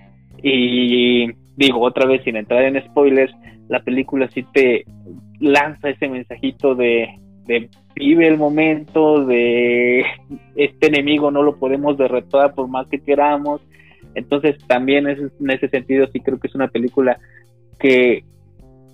y 0.42 1.28
digo 1.56 1.82
otra 1.82 2.08
vez 2.08 2.24
sin 2.24 2.36
entrar 2.36 2.64
en 2.64 2.84
spoilers, 2.84 3.34
la 3.70 3.80
película 3.82 4.28
sí 4.30 4.44
te 4.54 4.86
lanza 5.40 5.90
ese 5.90 6.10
mensajito 6.10 6.74
de, 6.74 7.10
de 7.45 7.69
vive 7.95 8.27
el 8.27 8.38
momento, 8.38 9.25
de 9.25 10.05
este 10.55 10.88
enemigo 10.88 11.31
no 11.31 11.43
lo 11.43 11.58
podemos 11.58 11.97
derrotar 11.97 12.53
por 12.53 12.67
más 12.67 12.88
que 12.88 12.99
queramos. 12.99 13.62
Entonces 14.13 14.58
también 14.67 15.08
es, 15.08 15.19
en 15.19 15.49
ese 15.49 15.69
sentido 15.69 16.08
sí 16.12 16.19
creo 16.19 16.39
que 16.39 16.47
es 16.47 16.55
una 16.55 16.67
película 16.67 17.17
que 17.79 18.23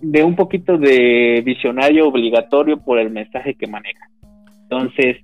de 0.01 0.23
un 0.23 0.35
poquito 0.35 0.77
de 0.77 1.41
visionario 1.45 2.07
obligatorio 2.07 2.77
por 2.77 2.99
el 2.99 3.11
mensaje 3.11 3.53
que 3.53 3.67
maneja. 3.67 4.09
Entonces, 4.63 5.17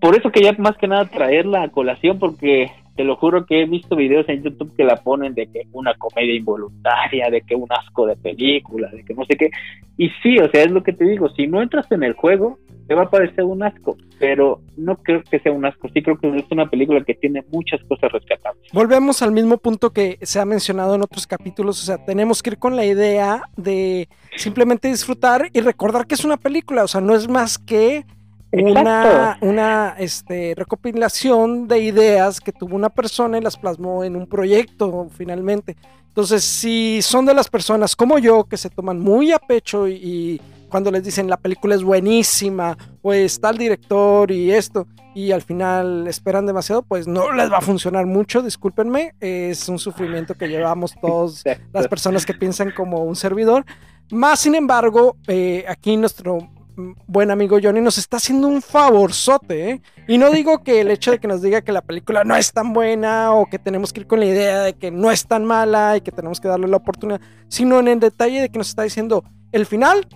por 0.00 0.16
eso 0.16 0.30
que 0.30 0.42
ya 0.42 0.52
más 0.58 0.76
que 0.76 0.88
nada 0.88 1.06
traerla 1.06 1.62
a 1.62 1.70
colación 1.70 2.18
porque 2.18 2.70
te 2.96 3.04
lo 3.04 3.16
juro 3.16 3.46
que 3.46 3.62
he 3.62 3.66
visto 3.66 3.96
videos 3.96 4.28
en 4.28 4.42
YouTube 4.42 4.74
que 4.76 4.84
la 4.84 4.96
ponen 4.96 5.34
de 5.34 5.46
que 5.46 5.66
una 5.72 5.94
comedia 5.94 6.34
involuntaria, 6.34 7.30
de 7.30 7.40
que 7.42 7.54
un 7.54 7.68
asco 7.70 8.06
de 8.06 8.16
película, 8.16 8.88
de 8.90 9.04
que 9.04 9.14
no 9.14 9.24
sé 9.24 9.36
qué. 9.36 9.50
Y 9.96 10.10
sí, 10.22 10.38
o 10.38 10.50
sea, 10.50 10.62
es 10.62 10.70
lo 10.70 10.82
que 10.82 10.92
te 10.92 11.04
digo, 11.04 11.28
si 11.30 11.46
no 11.46 11.62
entras 11.62 11.90
en 11.90 12.02
el 12.02 12.12
juego, 12.12 12.58
te 12.86 12.94
va 12.94 13.02
a 13.02 13.10
parecer 13.10 13.44
un 13.44 13.62
asco, 13.62 13.96
pero 14.18 14.60
no 14.76 14.96
creo 14.96 15.22
que 15.22 15.38
sea 15.38 15.52
un 15.52 15.64
asco, 15.64 15.88
sí 15.94 16.02
creo 16.02 16.18
que 16.18 16.28
es 16.36 16.44
una 16.50 16.68
película 16.68 17.02
que 17.02 17.14
tiene 17.14 17.42
muchas 17.50 17.82
cosas 17.84 18.12
rescatables. 18.12 18.70
Volvemos 18.72 19.22
al 19.22 19.32
mismo 19.32 19.58
punto 19.58 19.90
que 19.90 20.18
se 20.22 20.40
ha 20.40 20.44
mencionado 20.44 20.94
en 20.94 21.02
otros 21.02 21.26
capítulos, 21.26 21.80
o 21.82 21.86
sea, 21.86 22.04
tenemos 22.04 22.42
que 22.42 22.50
ir 22.50 22.58
con 22.58 22.76
la 22.76 22.84
idea 22.84 23.42
de 23.56 24.08
simplemente 24.36 24.88
disfrutar 24.88 25.48
y 25.52 25.60
recordar 25.60 26.06
que 26.06 26.14
es 26.14 26.24
una 26.24 26.36
película, 26.36 26.84
o 26.84 26.88
sea, 26.88 27.00
no 27.00 27.14
es 27.14 27.28
más 27.28 27.58
que 27.58 28.04
una, 28.52 29.38
una 29.40 29.94
este, 29.98 30.54
recopilación 30.56 31.68
de 31.68 31.80
ideas 31.80 32.40
que 32.40 32.52
tuvo 32.52 32.76
una 32.76 32.90
persona 32.90 33.38
y 33.38 33.40
las 33.40 33.56
plasmó 33.56 34.04
en 34.04 34.16
un 34.16 34.26
proyecto 34.26 35.08
finalmente. 35.16 35.76
Entonces, 36.08 36.44
si 36.44 37.00
son 37.00 37.24
de 37.24 37.32
las 37.32 37.48
personas 37.48 37.96
como 37.96 38.18
yo 38.18 38.44
que 38.44 38.58
se 38.58 38.68
toman 38.68 39.00
muy 39.00 39.32
a 39.32 39.38
pecho 39.38 39.88
y, 39.88 40.40
cuando 40.68 40.90
les 40.90 41.04
dicen 41.04 41.28
la 41.28 41.36
película 41.36 41.74
es 41.74 41.82
buenísima 41.82 42.78
o 43.02 43.12
está 43.12 43.50
el 43.50 43.58
director 43.58 44.30
y 44.30 44.50
esto 44.52 44.86
y 45.14 45.30
al 45.30 45.42
final 45.42 46.06
esperan 46.08 46.46
demasiado, 46.46 46.80
pues 46.80 47.06
no 47.06 47.30
les 47.32 47.52
va 47.52 47.58
a 47.58 47.60
funcionar 47.60 48.06
mucho, 48.06 48.40
discúlpenme, 48.40 49.14
es 49.20 49.68
un 49.68 49.78
sufrimiento 49.78 50.34
que 50.34 50.48
llevamos 50.48 50.94
todas 50.98 51.44
las 51.72 51.88
personas 51.88 52.24
que 52.24 52.32
piensan 52.32 52.70
como 52.70 53.04
un 53.04 53.16
servidor. 53.16 53.66
Más 54.10 54.40
sin 54.40 54.54
embargo, 54.54 55.16
eh, 55.26 55.64
aquí 55.68 55.96
nuestro 55.98 56.48
buen 56.76 57.30
amigo 57.30 57.58
Johnny 57.62 57.80
nos 57.80 57.98
está 57.98 58.16
haciendo 58.16 58.48
un 58.48 58.62
favorzote, 58.62 59.70
¿eh? 59.70 59.82
Y 60.08 60.18
no 60.18 60.30
digo 60.30 60.62
que 60.62 60.80
el 60.80 60.90
hecho 60.90 61.10
de 61.10 61.18
que 61.18 61.28
nos 61.28 61.42
diga 61.42 61.62
que 61.62 61.72
la 61.72 61.82
película 61.82 62.24
no 62.24 62.34
es 62.36 62.52
tan 62.52 62.72
buena 62.72 63.32
o 63.32 63.46
que 63.46 63.58
tenemos 63.58 63.92
que 63.92 64.00
ir 64.00 64.06
con 64.06 64.20
la 64.20 64.26
idea 64.26 64.62
de 64.62 64.74
que 64.74 64.90
no 64.90 65.10
es 65.10 65.26
tan 65.26 65.44
mala 65.44 65.96
y 65.96 66.00
que 66.00 66.12
tenemos 66.12 66.40
que 66.40 66.48
darle 66.48 66.68
la 66.68 66.78
oportunidad, 66.78 67.20
sino 67.48 67.78
en 67.80 67.88
el 67.88 68.00
detalle 68.00 68.40
de 68.40 68.48
que 68.48 68.58
nos 68.58 68.68
está 68.68 68.82
diciendo 68.82 69.24
el 69.52 69.66
final 69.66 70.06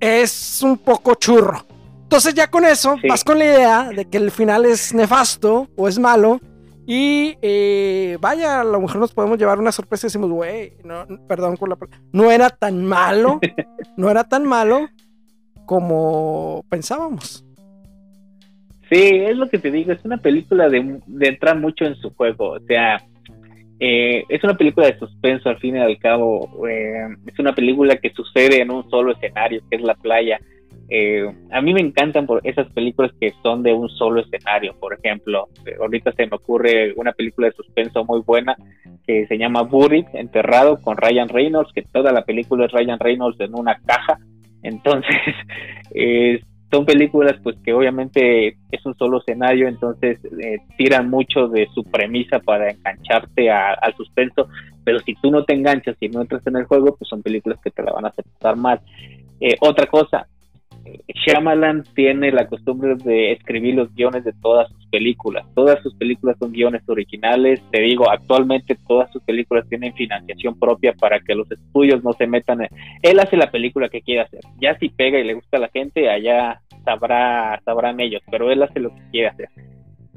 es 0.00 0.62
un 0.62 0.78
poco 0.78 1.14
churro. 1.14 1.64
Entonces 2.02 2.34
ya 2.34 2.50
con 2.50 2.64
eso 2.64 2.96
vas 3.08 3.22
con 3.22 3.38
la 3.38 3.44
idea 3.44 3.90
de 3.90 4.06
que 4.06 4.18
el 4.18 4.30
final 4.30 4.64
es 4.64 4.92
nefasto 4.92 5.68
o 5.76 5.86
es 5.86 5.98
malo 5.98 6.40
y 6.92 7.38
eh, 7.40 8.18
vaya, 8.20 8.62
a 8.62 8.64
lo 8.64 8.80
mejor 8.80 8.96
nos 8.96 9.12
podemos 9.12 9.38
llevar 9.38 9.60
una 9.60 9.70
sorpresa 9.70 10.06
y 10.06 10.08
decimos, 10.08 10.28
güey, 10.28 10.76
no, 10.82 11.06
perdón 11.28 11.56
por 11.56 11.68
la... 11.68 11.78
No 12.12 12.32
era 12.32 12.50
tan 12.50 12.84
malo, 12.84 13.38
no 13.96 14.10
era 14.10 14.24
tan 14.24 14.44
malo, 14.44 14.88
como 15.70 16.64
pensábamos. 16.68 17.44
Sí, 18.90 18.98
es 19.00 19.36
lo 19.36 19.48
que 19.48 19.58
te 19.58 19.70
digo, 19.70 19.92
es 19.92 20.04
una 20.04 20.16
película 20.16 20.68
de, 20.68 20.98
entrar 21.20 21.60
mucho 21.60 21.84
en 21.84 21.94
su 21.94 22.10
juego, 22.10 22.54
o 22.54 22.60
sea, 22.66 23.00
eh, 23.78 24.24
es 24.28 24.42
una 24.42 24.56
película 24.56 24.88
de 24.88 24.98
suspenso 24.98 25.48
al 25.48 25.58
fin 25.58 25.76
y 25.76 25.78
al 25.78 25.96
cabo, 26.00 26.66
eh, 26.68 27.06
es 27.24 27.38
una 27.38 27.54
película 27.54 27.94
que 27.98 28.10
sucede 28.10 28.60
en 28.60 28.72
un 28.72 28.90
solo 28.90 29.12
escenario, 29.12 29.62
que 29.70 29.76
es 29.76 29.82
la 29.82 29.94
playa. 29.94 30.40
Eh, 30.88 31.24
a 31.52 31.60
mí 31.60 31.72
me 31.72 31.82
encantan 31.82 32.26
por 32.26 32.40
esas 32.42 32.66
películas 32.72 33.12
que 33.20 33.32
son 33.40 33.62
de 33.62 33.72
un 33.72 33.88
solo 33.90 34.22
escenario, 34.22 34.74
por 34.74 34.92
ejemplo, 34.92 35.46
ahorita 35.80 36.10
se 36.14 36.26
me 36.26 36.34
ocurre 36.34 36.94
una 36.96 37.12
película 37.12 37.46
de 37.46 37.54
suspenso 37.54 38.04
muy 38.04 38.22
buena 38.22 38.56
que 39.06 39.24
se 39.28 39.38
llama 39.38 39.62
Buried, 39.62 40.06
Enterrado, 40.14 40.82
con 40.82 40.96
Ryan 40.96 41.28
Reynolds, 41.28 41.72
que 41.72 41.82
toda 41.82 42.10
la 42.10 42.24
película 42.24 42.66
es 42.66 42.72
Ryan 42.72 42.98
Reynolds 42.98 43.38
en 43.38 43.54
una 43.54 43.78
caja 43.86 44.18
entonces, 44.62 45.16
eh, 45.94 46.40
son 46.70 46.86
películas 46.86 47.34
pues 47.42 47.56
que 47.64 47.72
obviamente 47.72 48.56
es 48.70 48.86
un 48.86 48.96
solo 48.96 49.18
escenario, 49.18 49.66
entonces 49.66 50.18
eh, 50.40 50.58
tiran 50.76 51.10
mucho 51.10 51.48
de 51.48 51.66
su 51.74 51.82
premisa 51.84 52.38
para 52.38 52.70
engancharte 52.70 53.50
al 53.50 53.94
suspenso, 53.96 54.48
pero 54.84 55.00
si 55.00 55.14
tú 55.16 55.30
no 55.30 55.44
te 55.44 55.54
enganchas 55.54 55.96
y 56.00 56.08
no 56.08 56.20
entras 56.20 56.46
en 56.46 56.56
el 56.56 56.64
juego, 56.64 56.94
pues 56.96 57.08
son 57.08 57.22
películas 57.22 57.58
que 57.62 57.70
te 57.70 57.82
la 57.82 57.92
van 57.92 58.04
a 58.04 58.08
aceptar 58.08 58.56
mal. 58.56 58.80
Eh, 59.40 59.56
otra 59.60 59.86
cosa, 59.86 60.26
Shyamalan 61.14 61.84
tiene 61.94 62.32
la 62.32 62.46
costumbre 62.46 62.94
de 62.96 63.32
escribir 63.32 63.74
los 63.74 63.94
guiones 63.94 64.24
de 64.24 64.32
todas 64.32 64.68
sus 64.70 64.86
películas. 64.86 65.46
Todas 65.54 65.82
sus 65.82 65.94
películas 65.94 66.36
son 66.38 66.52
guiones 66.52 66.82
originales. 66.88 67.60
Te 67.70 67.82
digo, 67.82 68.10
actualmente 68.10 68.76
todas 68.86 69.10
sus 69.12 69.22
películas 69.22 69.68
tienen 69.68 69.94
financiación 69.94 70.58
propia 70.58 70.92
para 70.94 71.20
que 71.20 71.34
los 71.34 71.50
estudios 71.50 72.02
no 72.02 72.12
se 72.14 72.26
metan. 72.26 72.62
En... 72.62 72.68
Él 73.02 73.18
hace 73.20 73.36
la 73.36 73.50
película 73.50 73.88
que 73.88 74.02
quiere 74.02 74.22
hacer. 74.22 74.40
Ya 74.60 74.76
si 74.78 74.88
pega 74.88 75.18
y 75.18 75.24
le 75.24 75.34
gusta 75.34 75.58
a 75.58 75.60
la 75.60 75.68
gente, 75.68 76.08
allá 76.08 76.60
sabrá, 76.84 77.60
sabrán 77.64 78.00
ellos, 78.00 78.22
pero 78.30 78.50
él 78.50 78.62
hace 78.62 78.80
lo 78.80 78.94
que 78.94 79.02
quiere 79.10 79.28
hacer. 79.28 79.48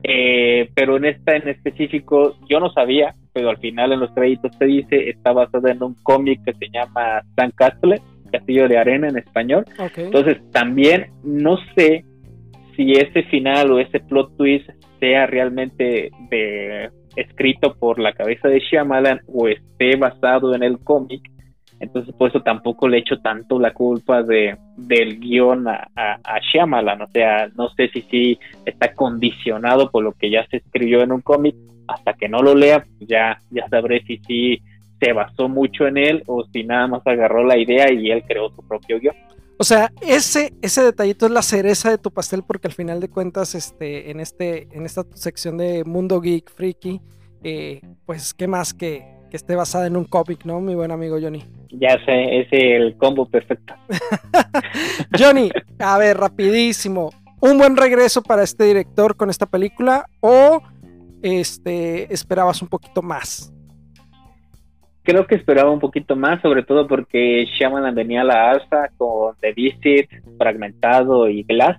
Eh, 0.05 0.69
pero 0.75 0.97
en 0.97 1.05
esta 1.05 1.35
en 1.35 1.47
específico 1.47 2.35
yo 2.49 2.59
no 2.59 2.69
sabía, 2.71 3.15
pero 3.31 3.49
al 3.49 3.57
final 3.57 3.93
en 3.93 4.01
los 4.01 4.11
créditos 4.11 4.57
te 4.57 4.65
dice, 4.65 5.09
está 5.09 5.31
basada 5.31 5.71
en 5.71 5.81
un 5.81 5.95
cómic 6.03 6.43
que 6.43 6.53
se 6.53 6.69
llama 6.69 7.19
Stan 7.29 7.51
Castle 7.51 8.01
Castillo 8.33 8.67
de 8.67 8.77
Arena 8.77 9.07
en 9.07 9.17
español. 9.17 9.65
Entonces, 9.95 10.37
también 10.51 11.11
no 11.23 11.57
sé 11.75 12.03
si 12.75 12.91
ese 12.93 13.23
final 13.23 13.71
o 13.71 13.79
ese 13.79 13.99
plot 13.99 14.35
twist 14.35 14.67
sea 14.99 15.27
realmente 15.27 16.09
de, 16.29 16.89
escrito 17.15 17.75
por 17.75 17.99
la 17.99 18.13
cabeza 18.13 18.47
de 18.47 18.59
Shyamalan 18.59 19.21
o 19.27 19.47
esté 19.47 19.95
basado 19.95 20.55
en 20.55 20.63
el 20.63 20.79
cómic. 20.79 21.21
Entonces, 21.79 22.15
por 22.15 22.29
eso 22.29 22.41
tampoco 22.41 22.87
le 22.87 22.99
echo 22.99 23.19
tanto 23.19 23.59
la 23.59 23.73
culpa 23.73 24.23
de, 24.23 24.57
del 24.77 25.19
guion 25.19 25.67
a, 25.67 25.87
a, 25.95 26.39
Shyamalan. 26.39 27.01
O 27.01 27.07
sea, 27.07 27.49
no 27.55 27.69
sé 27.69 27.89
si 27.89 28.01
sí 28.03 28.39
está 28.65 28.93
condicionado 28.93 29.91
por 29.91 30.03
lo 30.03 30.13
que 30.13 30.31
ya 30.31 30.45
se 30.47 30.57
escribió 30.57 31.01
en 31.01 31.11
un 31.11 31.21
cómic. 31.21 31.55
Hasta 31.87 32.13
que 32.13 32.29
no 32.29 32.39
lo 32.39 32.55
lea, 32.55 32.79
pues 32.79 33.09
ya, 33.09 33.37
ya 33.51 33.67
sabré 33.67 34.01
si 34.07 34.17
sí 34.19 34.61
se 35.01 35.13
basó 35.13 35.49
mucho 35.49 35.87
en 35.87 35.97
él 35.97 36.23
o 36.27 36.45
si 36.51 36.63
nada 36.63 36.87
más 36.87 37.01
agarró 37.05 37.45
la 37.45 37.57
idea 37.57 37.91
y 37.91 38.11
él 38.11 38.23
creó 38.27 38.49
su 38.49 38.67
propio 38.67 38.99
guion. 38.99 39.15
O 39.57 39.63
sea, 39.63 39.91
ese, 40.01 40.53
ese 40.61 40.83
detallito 40.83 41.25
es 41.25 41.31
la 41.31 41.41
cereza 41.41 41.89
de 41.89 41.97
tu 41.97 42.11
pastel 42.11 42.43
porque 42.45 42.67
al 42.67 42.73
final 42.73 42.99
de 42.99 43.09
cuentas, 43.09 43.55
este, 43.55 44.11
en, 44.11 44.19
este, 44.19 44.67
en 44.71 44.85
esta 44.85 45.03
sección 45.13 45.57
de 45.57 45.83
Mundo 45.85 46.19
Geek 46.19 46.49
Freaky, 46.51 46.99
eh, 47.43 47.81
pues 48.05 48.33
qué 48.33 48.47
más 48.47 48.73
que, 48.73 49.05
que 49.29 49.37
esté 49.37 49.55
basada 49.55 49.87
en 49.87 49.95
un 49.95 50.05
cómic, 50.05 50.45
¿no? 50.45 50.59
Mi 50.59 50.75
buen 50.75 50.91
amigo 50.91 51.17
Johnny. 51.21 51.43
Ya 51.71 51.97
sé, 52.05 52.39
es 52.39 52.47
el 52.51 52.97
combo 52.97 53.25
perfecto. 53.25 53.73
Johnny, 55.17 55.51
a 55.79 55.97
ver, 55.97 56.17
rapidísimo. 56.17 57.11
¿Un 57.39 57.57
buen 57.57 57.75
regreso 57.75 58.21
para 58.21 58.43
este 58.43 58.63
director 58.65 59.15
con 59.15 59.29
esta 59.29 59.45
película 59.45 60.05
o 60.19 60.61
este, 61.21 62.13
esperabas 62.13 62.61
un 62.61 62.67
poquito 62.67 63.01
más? 63.01 63.51
Creo 65.03 65.27
que 65.27 65.35
esperaba 65.35 65.71
un 65.71 65.79
poquito 65.79 66.15
más, 66.15 66.41
sobre 66.41 66.63
todo 66.63 66.87
porque 66.87 67.45
Shyamalan 67.45 67.93
venía 67.93 68.21
a 68.21 68.25
la 68.25 68.51
alza 68.51 68.89
con 68.97 69.35
The 69.41 69.53
Visit, 69.53 70.09
Fragmentado 70.37 71.29
y 71.29 71.43
Glass. 71.43 71.77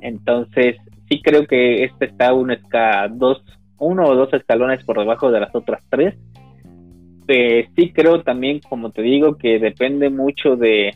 Entonces, 0.00 0.76
sí 1.08 1.20
creo 1.22 1.46
que 1.46 1.84
este 1.84 2.06
está 2.06 2.32
un 2.32 2.50
esca 2.50 3.08
dos, 3.08 3.42
uno 3.78 4.04
o 4.04 4.14
dos 4.14 4.32
escalones 4.32 4.84
por 4.84 4.98
debajo 4.98 5.30
de 5.30 5.40
las 5.40 5.54
otras 5.54 5.82
tres. 5.90 6.14
Eh, 7.28 7.68
sí 7.76 7.92
creo 7.92 8.22
también, 8.22 8.60
como 8.68 8.90
te 8.90 9.02
digo, 9.02 9.36
que 9.36 9.58
depende 9.58 10.08
mucho 10.10 10.56
de, 10.56 10.92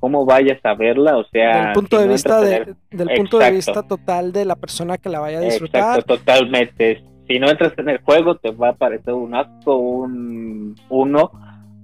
cómo 0.00 0.24
vayas 0.24 0.58
a 0.64 0.74
verla, 0.74 1.18
o 1.18 1.24
sea... 1.24 1.66
Del 1.66 1.72
punto, 1.74 1.98
de, 1.98 2.08
vista 2.08 2.40
del 2.40 2.76
punto 3.16 3.38
de 3.38 3.50
vista 3.50 3.82
total 3.82 4.32
de 4.32 4.46
la 4.46 4.56
persona 4.56 4.96
que 4.96 5.10
la 5.10 5.20
vaya 5.20 5.38
a 5.38 5.42
disfrutar. 5.42 5.98
Exacto, 5.98 6.16
totalmente 6.16 7.02
si 7.28 7.38
no 7.38 7.50
entras 7.50 7.74
en 7.76 7.88
el 7.88 7.98
juego 7.98 8.36
te 8.36 8.50
va 8.50 8.68
a 8.68 8.72
aparecer 8.72 9.14
un 9.14 9.34
asco, 9.34 9.76
un 9.76 10.74
1 10.88 11.30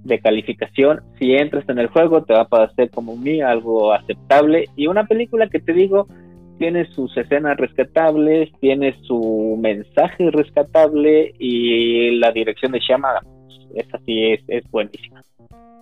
de 0.03 0.19
calificación. 0.19 1.01
Si 1.19 1.33
entras 1.33 1.67
en 1.69 1.79
el 1.79 1.87
juego 1.87 2.23
te 2.23 2.33
va 2.33 2.39
a 2.39 2.43
aparecer 2.43 2.89
como 2.89 3.15
mí 3.15 3.41
algo 3.41 3.93
aceptable. 3.93 4.65
Y 4.75 4.87
una 4.87 5.05
película 5.05 5.47
que 5.49 5.59
te 5.59 5.73
digo 5.73 6.07
tiene 6.57 6.85
sus 6.91 7.15
escenas 7.17 7.57
rescatables, 7.57 8.49
tiene 8.59 8.95
su 9.03 9.57
mensaje 9.59 10.31
rescatable 10.31 11.33
y 11.37 12.11
la 12.17 12.31
dirección 12.31 12.71
de 12.71 12.79
Shama, 12.79 13.19
esa 13.75 13.99
sí 14.05 14.31
es, 14.31 14.41
es 14.47 14.63
buenísima. 14.71 15.21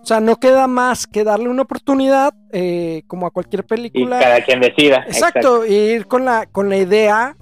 O 0.04 0.06
sea, 0.06 0.20
no 0.20 0.36
queda 0.36 0.68
más 0.68 1.08
que 1.08 1.24
darle 1.24 1.48
una 1.48 1.62
oportunidad, 1.62 2.34
eh, 2.52 3.04
como 3.08 3.26
a 3.26 3.32
cualquier 3.32 3.64
película. 3.64 4.18
Y 4.18 4.24
cada 4.24 4.42
quien 4.42 4.60
decida. 4.60 5.06
Exacto, 5.08 5.66
ir 5.66 6.08
con 6.08 6.26
la, 6.26 6.46
con 6.48 6.68
la 6.68 6.76
idea, 6.76 7.38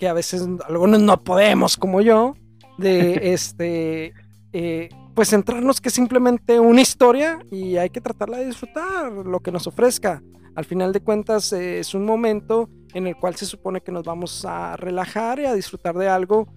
que 0.00 0.08
a 0.08 0.12
veces 0.12 0.44
algunos 0.66 1.00
no 1.00 1.22
podemos, 1.22 1.76
como 1.76 2.00
yo, 2.00 2.34
de 2.78 3.20
este, 3.32 4.12
eh, 4.52 4.88
pues 5.14 5.30
centrarnos 5.30 5.80
que 5.80 5.90
es 5.90 5.94
simplemente 5.94 6.58
una 6.58 6.80
historia 6.80 7.38
y 7.52 7.76
hay 7.76 7.90
que 7.90 8.00
tratarla 8.00 8.38
de 8.38 8.46
disfrutar, 8.46 9.12
lo 9.12 9.38
que 9.38 9.52
nos 9.52 9.68
ofrezca. 9.68 10.22
Al 10.56 10.64
final 10.64 10.92
de 10.92 11.00
cuentas 11.00 11.52
eh, 11.52 11.78
es 11.78 11.94
un 11.94 12.04
momento 12.04 12.68
en 12.94 13.06
el 13.06 13.14
cual 13.14 13.36
se 13.36 13.46
supone 13.46 13.82
que 13.82 13.92
nos 13.92 14.02
vamos 14.02 14.44
a 14.44 14.76
relajar 14.76 15.38
y 15.38 15.44
a 15.44 15.54
disfrutar 15.54 15.96
de 15.96 16.08
algo, 16.08 16.48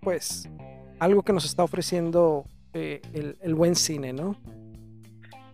pues 0.00 0.48
algo 1.00 1.22
que 1.22 1.32
nos 1.32 1.44
está 1.44 1.64
ofreciendo 1.64 2.44
eh, 2.74 3.02
el, 3.12 3.54
buen 3.54 3.74
cine, 3.74 4.12
¿no? 4.12 4.36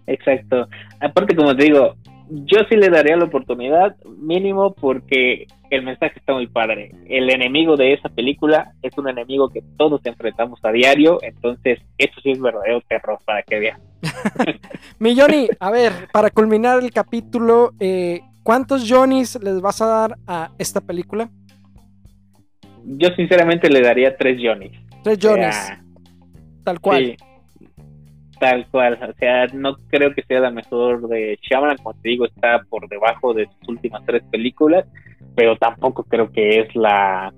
Exacto. 0.06 0.68
Aparte, 1.00 1.34
como 1.34 1.56
te 1.56 1.64
digo, 1.64 1.96
yo 2.30 2.58
sí 2.68 2.76
le 2.76 2.90
daría 2.90 3.16
la 3.16 3.24
oportunidad, 3.24 3.96
mínimo, 4.04 4.74
porque 4.74 5.46
el 5.70 5.82
mensaje 5.82 6.18
está 6.18 6.34
muy 6.34 6.46
padre. 6.46 6.92
El 7.08 7.30
enemigo 7.30 7.76
de 7.76 7.94
esa 7.94 8.08
película 8.08 8.72
es 8.82 8.96
un 8.98 9.08
enemigo 9.08 9.48
que 9.48 9.62
todos 9.76 10.00
enfrentamos 10.04 10.58
a 10.62 10.72
diario, 10.72 11.18
entonces 11.22 11.78
eso 11.96 12.20
sí 12.22 12.30
es 12.32 12.40
verdadero 12.40 12.80
terror 12.82 13.18
para 13.24 13.42
que 13.42 13.58
vean. 13.58 13.80
Mi 14.98 15.18
Johnny, 15.18 15.48
a 15.58 15.70
ver, 15.70 15.92
para 16.12 16.30
culminar 16.30 16.82
el 16.82 16.90
capítulo, 16.90 17.72
eh, 17.80 18.20
¿cuántos 18.42 18.86
Johnnys 18.88 19.38
les 19.42 19.60
vas 19.60 19.80
a 19.80 19.86
dar 19.86 20.16
a 20.26 20.50
esta 20.58 20.80
película? 20.80 21.30
Yo 22.84 23.08
sinceramente 23.16 23.68
le 23.68 23.80
daría 23.80 24.16
tres 24.16 24.38
Johnnys. 24.42 24.72
Tres 25.02 25.18
Johnnys. 25.20 25.72
Tal 26.64 26.80
cual. 26.80 27.16
Tal 28.38 28.66
cual. 28.70 28.98
O 29.02 29.18
sea, 29.18 29.46
no 29.48 29.76
creo 29.88 30.14
que 30.14 30.22
sea 30.22 30.40
la 30.40 30.50
mejor 30.50 31.08
de 31.08 31.38
Shyamalan. 31.42 31.78
Como 31.78 31.94
te 32.00 32.08
digo, 32.08 32.26
está 32.26 32.62
por 32.68 32.88
debajo 32.88 33.34
de 33.34 33.46
sus 33.46 33.68
últimas 33.68 34.04
tres 34.06 34.22
películas. 34.30 34.86
Pero 35.34 35.56
tampoco 35.56 36.04
creo 36.04 36.30
que 36.32 36.60
es 36.60 36.74
la, 36.74 37.32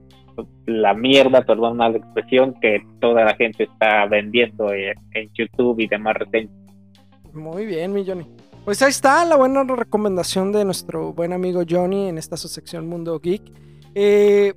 la 0.67 0.95
mierda, 0.95 1.43
perdón 1.43 1.79
la 1.79 1.89
expresión, 1.91 2.55
que 2.61 2.83
toda 3.01 3.25
la 3.25 3.35
gente 3.35 3.65
está 3.65 4.07
vendiendo 4.07 4.73
en, 4.73 4.95
YouTube 5.35 5.81
y 5.81 5.89
demás 5.89 6.17
reseñas. 6.17 6.53
Muy 7.33 7.67
bien, 7.67 7.93
mi 7.93 8.05
Johnny. 8.05 8.27
Pues 8.65 8.83
ahí 8.83 8.91
está 8.91 9.25
la 9.25 9.37
buena 9.37 9.65
recomendación 9.65 10.53
de 10.53 10.65
nuestro 10.65 11.13
buen 11.13 11.33
amigo 11.33 11.63
Johnny 11.69 12.09
en 12.09 12.19
esta 12.19 12.37
su 12.37 12.49
sección 12.49 12.89
Mundo 12.89 13.19
Geek. 13.19 13.43
Eh, 13.95 14.55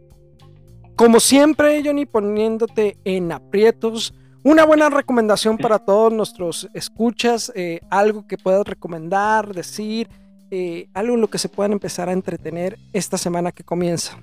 como 0.95 1.19
siempre, 1.19 1.81
Johnny, 1.83 2.05
poniéndote 2.05 2.97
en 3.03 3.31
aprietos 3.31 4.13
una 4.43 4.65
buena 4.65 4.89
recomendación 4.89 5.57
para 5.57 5.79
todos 5.79 6.11
nuestros 6.11 6.69
escuchas, 6.73 7.51
eh, 7.55 7.79
algo 7.89 8.27
que 8.27 8.37
puedas 8.37 8.65
recomendar, 8.65 9.53
decir, 9.53 10.09
eh, 10.51 10.87
algo 10.93 11.15
en 11.15 11.21
lo 11.21 11.29
que 11.29 11.37
se 11.37 11.49
puedan 11.49 11.71
empezar 11.71 12.09
a 12.09 12.13
entretener 12.13 12.77
esta 12.91 13.17
semana 13.17 13.51
que 13.51 13.63
comienza. 13.63 14.19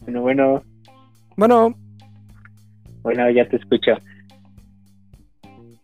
Bueno, 0.00 0.22
bueno. 0.22 0.62
Bueno. 1.36 1.74
Bueno, 3.02 3.30
ya 3.30 3.48
te 3.48 3.56
escucho. 3.56 3.92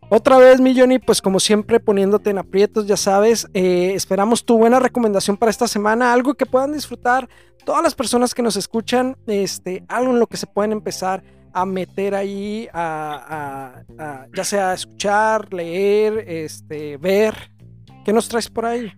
Otra 0.08 0.38
vez, 0.38 0.60
mi 0.60 0.78
Johnny, 0.78 0.98
pues 0.98 1.20
como 1.20 1.40
siempre 1.40 1.80
poniéndote 1.80 2.30
en 2.30 2.38
aprietos, 2.38 2.86
ya 2.86 2.96
sabes, 2.96 3.48
eh, 3.54 3.92
esperamos 3.94 4.44
tu 4.44 4.56
buena 4.56 4.78
recomendación 4.78 5.36
para 5.36 5.50
esta 5.50 5.66
semana, 5.66 6.12
algo 6.12 6.34
que 6.34 6.46
puedan 6.46 6.72
disfrutar 6.72 7.28
todas 7.64 7.82
las 7.82 7.94
personas 7.94 8.32
que 8.32 8.42
nos 8.42 8.56
escuchan, 8.56 9.16
este, 9.26 9.84
algo 9.88 10.12
en 10.12 10.20
lo 10.20 10.28
que 10.28 10.36
se 10.36 10.46
pueden 10.46 10.70
empezar 10.70 11.24
a 11.56 11.64
meter 11.64 12.14
ahí, 12.14 12.68
a, 12.70 13.82
ya 14.36 14.44
sea 14.44 14.74
escuchar, 14.74 15.50
leer, 15.54 16.22
este, 16.28 16.98
ver. 16.98 17.32
¿Qué 18.04 18.12
nos 18.12 18.28
traes 18.28 18.50
por 18.50 18.66
ahí? 18.66 18.92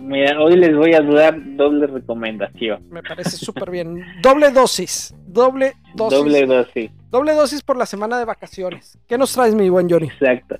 Mira, 0.00 0.40
hoy 0.40 0.56
les 0.56 0.74
voy 0.74 0.94
a 0.94 1.02
dar 1.02 1.36
doble 1.56 1.88
recomendación. 1.88 2.88
Me 2.88 3.02
parece 3.02 3.36
súper 3.36 3.70
bien. 3.70 4.02
doble 4.22 4.50
dosis. 4.50 5.14
Doble 5.26 5.74
dosis. 5.94 6.18
Doble 6.18 6.46
dosis. 6.46 6.90
Doble 7.10 7.34
dosis 7.34 7.62
por 7.62 7.76
la 7.76 7.84
semana 7.84 8.18
de 8.18 8.24
vacaciones. 8.24 8.98
¿Qué 9.06 9.18
nos 9.18 9.34
traes, 9.34 9.54
mi 9.54 9.68
buen 9.68 9.90
Johnny? 9.90 10.06
Exacto. 10.06 10.56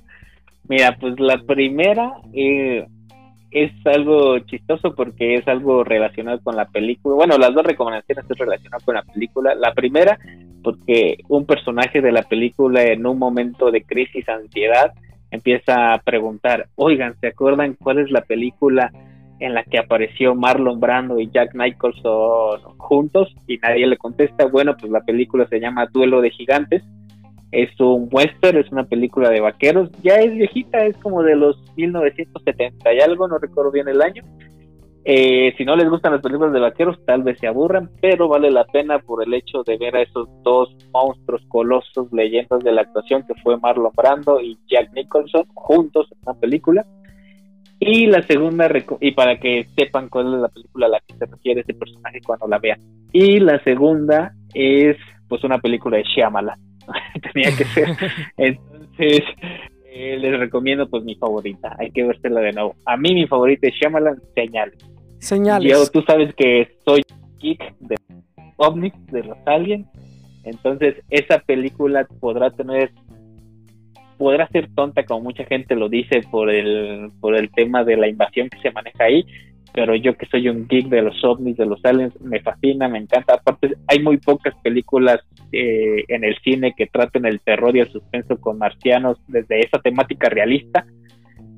Mira, 0.67 0.95
pues 0.99 1.19
la 1.19 1.41
primera, 1.41 2.21
eh, 2.33 2.85
es 3.51 3.71
algo 3.85 4.39
chistoso 4.39 4.93
porque 4.93 5.35
es 5.35 5.47
algo 5.47 5.83
relacionado 5.83 6.39
con 6.41 6.55
la 6.55 6.65
película. 6.65 7.15
Bueno, 7.15 7.37
las 7.37 7.53
dos 7.53 7.65
recomendaciones 7.65 8.25
es 8.29 8.37
relacionado 8.37 8.83
con 8.85 8.95
la 8.95 9.03
película. 9.03 9.55
La 9.55 9.73
primera, 9.73 10.19
porque 10.67 11.19
un 11.29 11.45
personaje 11.45 12.01
de 12.01 12.11
la 12.11 12.23
película 12.23 12.83
en 12.83 13.05
un 13.05 13.17
momento 13.17 13.71
de 13.71 13.83
crisis, 13.83 14.27
ansiedad, 14.27 14.91
empieza 15.31 15.93
a 15.93 15.99
preguntar, 15.99 16.67
oigan, 16.75 17.15
¿se 17.21 17.27
acuerdan 17.27 17.77
cuál 17.81 17.99
es 17.99 18.11
la 18.11 18.19
película 18.19 18.91
en 19.39 19.53
la 19.53 19.63
que 19.63 19.77
apareció 19.77 20.35
Marlon 20.35 20.81
Brando 20.81 21.21
y 21.21 21.29
Jack 21.31 21.55
Nicholson 21.55 22.59
juntos? 22.75 23.33
Y 23.47 23.59
nadie 23.59 23.87
le 23.87 23.95
contesta, 23.95 24.45
bueno, 24.47 24.75
pues 24.77 24.91
la 24.91 24.99
película 25.05 25.47
se 25.47 25.61
llama 25.61 25.87
Duelo 25.89 26.19
de 26.19 26.31
Gigantes 26.31 26.83
es 27.53 27.69
un 27.79 28.09
western, 28.11 28.57
es 28.57 28.69
una 28.73 28.83
película 28.83 29.29
de 29.29 29.39
vaqueros, 29.39 29.89
ya 30.03 30.15
es 30.15 30.33
viejita, 30.33 30.83
es 30.85 30.97
como 30.97 31.23
de 31.23 31.37
los 31.37 31.55
1970 31.77 32.93
y 32.93 32.99
algo, 32.99 33.25
no 33.29 33.37
recuerdo 33.37 33.71
bien 33.71 33.87
el 33.87 34.01
año. 34.01 34.21
Eh, 35.09 35.53
si 35.57 35.63
no 35.63 35.77
les 35.77 35.89
gustan 35.89 36.11
las 36.11 36.21
películas 36.21 36.51
de 36.51 36.59
vaqueros, 36.59 36.99
tal 37.05 37.23
vez 37.23 37.39
se 37.39 37.47
aburran, 37.47 37.89
pero 38.01 38.27
vale 38.27 38.51
la 38.51 38.65
pena 38.65 38.99
por 38.99 39.23
el 39.23 39.33
hecho 39.33 39.63
de 39.63 39.77
ver 39.77 39.95
a 39.95 40.01
esos 40.01 40.27
dos 40.43 40.75
monstruos 40.91 41.41
colosos, 41.47 42.11
leyendas 42.11 42.61
de 42.61 42.73
la 42.73 42.81
actuación, 42.81 43.23
que 43.25 43.33
fue 43.41 43.55
Marlon 43.55 43.93
Brando 43.95 44.41
y 44.41 44.57
Jack 44.69 44.91
Nicholson, 44.93 45.45
juntos 45.53 46.09
en 46.11 46.17
una 46.23 46.37
película. 46.37 46.85
Y 47.79 48.07
la 48.07 48.21
segunda, 48.23 48.69
y 48.99 49.11
para 49.11 49.39
que 49.39 49.67
sepan 49.77 50.09
cuál 50.09 50.33
es 50.33 50.41
la 50.41 50.49
película 50.49 50.87
a 50.87 50.89
la 50.89 50.99
que 50.99 51.15
se 51.15 51.25
refiere 51.25 51.61
ese 51.61 51.73
personaje 51.73 52.19
cuando 52.25 52.45
la 52.49 52.59
vean. 52.59 52.81
Y 53.13 53.39
la 53.39 53.63
segunda 53.63 54.33
es 54.53 54.97
pues 55.29 55.41
una 55.45 55.59
película 55.59 55.95
de 55.95 56.03
Shyamalan 56.03 56.59
tenía 57.33 57.55
que 57.55 57.63
ser. 57.63 57.87
Entonces, 58.37 59.21
eh, 59.85 60.17
les 60.19 60.37
recomiendo 60.37 60.89
pues 60.89 61.05
mi 61.05 61.15
favorita. 61.15 61.77
Hay 61.79 61.91
que 61.91 62.03
vérsela 62.03 62.41
de 62.41 62.51
nuevo. 62.51 62.75
A 62.85 62.97
mí 62.97 63.13
mi 63.13 63.25
favorita 63.25 63.69
es 63.69 63.73
Shyamalan, 63.75 64.21
Señales. 64.35 64.96
Señales. 65.19 65.71
Yo, 65.71 65.85
tú 65.87 66.01
sabes 66.05 66.33
que 66.35 66.77
soy 66.85 67.01
geek 67.39 67.77
de 67.79 67.95
ovnis, 68.57 68.93
de 69.07 69.23
los 69.23 69.37
aliens. 69.45 69.87
Entonces, 70.43 70.95
esa 71.09 71.39
película 71.39 72.07
podrá 72.19 72.51
tener 72.51 72.91
podrá 74.17 74.47
ser 74.47 74.67
tonta 74.73 75.05
como 75.05 75.25
mucha 75.25 75.45
gente 75.45 75.75
lo 75.75 75.89
dice 75.89 76.21
por 76.31 76.49
el 76.49 77.11
por 77.21 77.35
el 77.35 77.51
tema 77.51 77.83
de 77.83 77.97
la 77.97 78.07
invasión 78.07 78.49
que 78.49 78.59
se 78.59 78.71
maneja 78.71 79.03
ahí, 79.03 79.23
pero 79.73 79.95
yo 79.95 80.17
que 80.17 80.25
soy 80.25 80.49
un 80.49 80.67
geek 80.67 80.87
de 80.87 81.03
los 81.03 81.23
ovnis, 81.23 81.55
de 81.55 81.67
los 81.67 81.83
aliens, 81.85 82.19
me 82.21 82.39
fascina, 82.41 82.87
me 82.87 82.97
encanta. 82.97 83.35
Aparte, 83.35 83.75
hay 83.87 83.99
muy 83.99 84.17
pocas 84.17 84.55
películas 84.63 85.19
eh, 85.51 86.03
en 86.07 86.23
el 86.23 86.35
cine 86.39 86.73
que 86.75 86.87
traten 86.87 87.25
el 87.25 87.39
terror 87.41 87.75
y 87.75 87.81
el 87.81 87.91
suspenso 87.91 88.37
con 88.41 88.57
marcianos 88.57 89.19
desde 89.27 89.59
esa 89.59 89.79
temática 89.79 90.29
realista. 90.29 90.83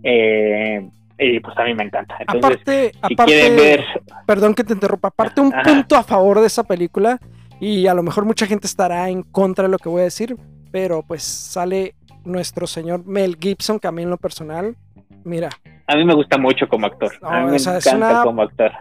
Eh, 0.04 0.86
y 1.20 1.40
pues 1.40 1.58
a 1.58 1.64
mí 1.64 1.74
me 1.74 1.84
encanta. 1.84 2.18
aparte, 2.26 2.94
aparte 3.02 3.84
perdón 4.26 4.56
que 4.56 4.64
te 4.64 4.74
interrumpa, 4.74 5.10
aparte 5.10 5.42
un 5.42 5.52
punto 5.64 5.96
a 5.96 6.04
favor 6.04 6.40
de 6.40 6.48
esa 6.48 6.64
película, 6.64 7.20
y 7.60 7.88
a 7.88 7.94
lo 7.94 8.04
mejor 8.04 8.26
mucha 8.26 8.46
gente 8.46 8.68
estará 8.68 9.10
en 9.10 9.24
contra 9.24 9.66
de 9.66 9.70
lo 9.70 9.78
que 9.78 9.90
voy 9.90 10.02
a 10.02 10.06
decir, 10.06 10.38
pero 10.72 11.04
pues 11.04 11.24
sale 11.24 11.96
nuestro 12.24 12.68
señor 12.68 13.06
Mel 13.06 13.38
Gibson, 13.40 13.80
que 13.80 13.88
a 13.88 13.92
mí 13.92 14.04
en 14.04 14.10
lo 14.10 14.18
personal, 14.18 14.76
mira, 15.24 15.50
a 15.90 15.96
mí 15.96 16.06
me 16.06 16.14
gusta 16.14 16.38
mucho 16.38 16.68
como 16.68 16.86
actor. 16.86 17.12
a 17.24 17.42
mí 17.42 17.52
me 17.52 17.58
encanta 17.58 18.22
como 18.24 18.44
actor. 18.44 18.72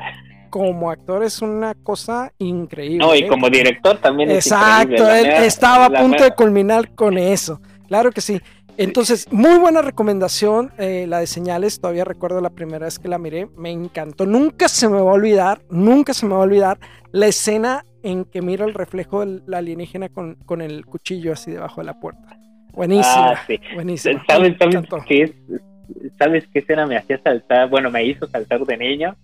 Como 0.51 0.91
actor 0.91 1.25
es 1.25 1.41
una 1.41 1.75
cosa 1.75 2.33
increíble. 2.39 2.99
No, 2.99 3.15
y 3.15 3.21
¿eh? 3.21 3.29
como 3.29 3.49
director 3.49 3.97
también 3.99 4.31
Exacto, 4.31 5.11
él 5.11 5.27
estaba 5.45 5.87
a 5.87 5.91
punto 5.91 6.23
de 6.23 6.33
culminar 6.33 6.95
con 6.95 7.17
eso. 7.17 7.61
Claro 7.87 8.13
que 8.13 8.21
sí. 8.21 8.41
Entonces, 8.79 9.27
muy 9.33 9.59
buena 9.59 9.83
recomendación, 9.83 10.71
eh, 10.79 11.07
la 11.09 11.19
de 11.19 11.27
señales. 11.27 11.81
Todavía 11.81 12.05
recuerdo 12.05 12.41
la 12.41 12.51
primera 12.51 12.87
vez 12.87 13.01
que 13.01 13.09
la 13.09 13.19
miré, 13.19 13.49
me 13.57 13.73
encantó. 13.73 14.25
Nunca 14.25 14.69
se 14.69 14.89
me 14.89 15.01
va 15.01 15.11
a 15.11 15.15
olvidar, 15.15 15.61
nunca 15.69 16.15
se 16.15 16.27
me 16.27 16.35
va 16.35 16.39
a 16.39 16.45
olvidar 16.45 16.79
la 17.11 17.27
escena 17.27 17.85
en 18.05 18.25
que 18.25 18.41
mira 18.41 18.65
el 18.65 18.75
reflejo 18.75 19.21
del 19.21 19.43
alienígena 19.53 20.09
con, 20.09 20.37
con 20.47 20.63
el 20.63 20.87
cuchillo 20.87 21.33
así 21.33 21.51
debajo 21.51 21.81
de 21.81 21.87
la 21.87 21.99
puerta. 21.99 22.39
Buenísima. 22.73 23.31
Ah, 23.33 23.45
sí. 23.49 23.61
Buenísima. 23.75 24.25
¿Sabes, 24.29 24.57
sabes 24.57 24.77
qué 25.09 25.23
es? 25.25 25.33
¿sabes 26.17 26.45
qué 26.53 26.61
escena 26.61 26.87
me 26.87 26.97
hacía 26.97 27.21
saltar? 27.23 27.69
Bueno, 27.69 27.91
me 27.91 28.05
hizo 28.05 28.29
saltar 28.29 28.65
de 28.65 28.77
niño. 28.77 29.17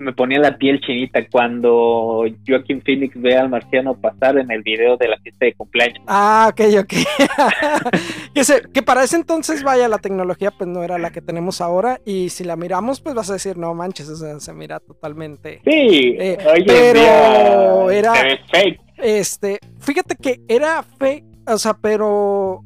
Me 0.00 0.12
ponía 0.12 0.38
la 0.38 0.58
piel 0.58 0.80
chinita 0.80 1.20
cuando 1.30 2.24
Joaquin 2.46 2.82
Phoenix 2.82 3.20
ve 3.20 3.36
al 3.36 3.48
marciano 3.48 3.98
pasar 3.98 4.38
en 4.38 4.50
el 4.50 4.62
video 4.62 4.96
de 4.96 5.08
la 5.08 5.18
fiesta 5.18 5.46
de 5.46 5.54
cumpleaños. 5.54 6.04
Ah, 6.06 6.50
ok, 6.50 6.60
ok. 6.80 6.92
que, 8.34 8.42
que 8.72 8.82
para 8.82 9.04
ese 9.04 9.16
entonces, 9.16 9.62
vaya, 9.62 9.88
la 9.88 9.98
tecnología 9.98 10.50
pues 10.50 10.68
no 10.68 10.82
era 10.82 10.98
la 10.98 11.10
que 11.10 11.22
tenemos 11.22 11.60
ahora 11.60 12.00
y 12.04 12.28
si 12.30 12.44
la 12.44 12.56
miramos 12.56 13.00
pues 13.00 13.14
vas 13.14 13.30
a 13.30 13.34
decir, 13.34 13.56
no 13.56 13.74
manches, 13.74 14.08
se 14.38 14.52
mira 14.52 14.80
totalmente... 14.80 15.60
Sí, 15.64 16.16
eh, 16.18 16.38
pero 16.66 17.90
era... 17.90 18.14
Fake. 18.50 18.80
Este, 18.98 19.58
fíjate 19.78 20.16
que 20.16 20.40
era 20.48 20.82
fake, 20.82 21.24
o 21.46 21.58
sea, 21.58 21.74
pero 21.74 22.64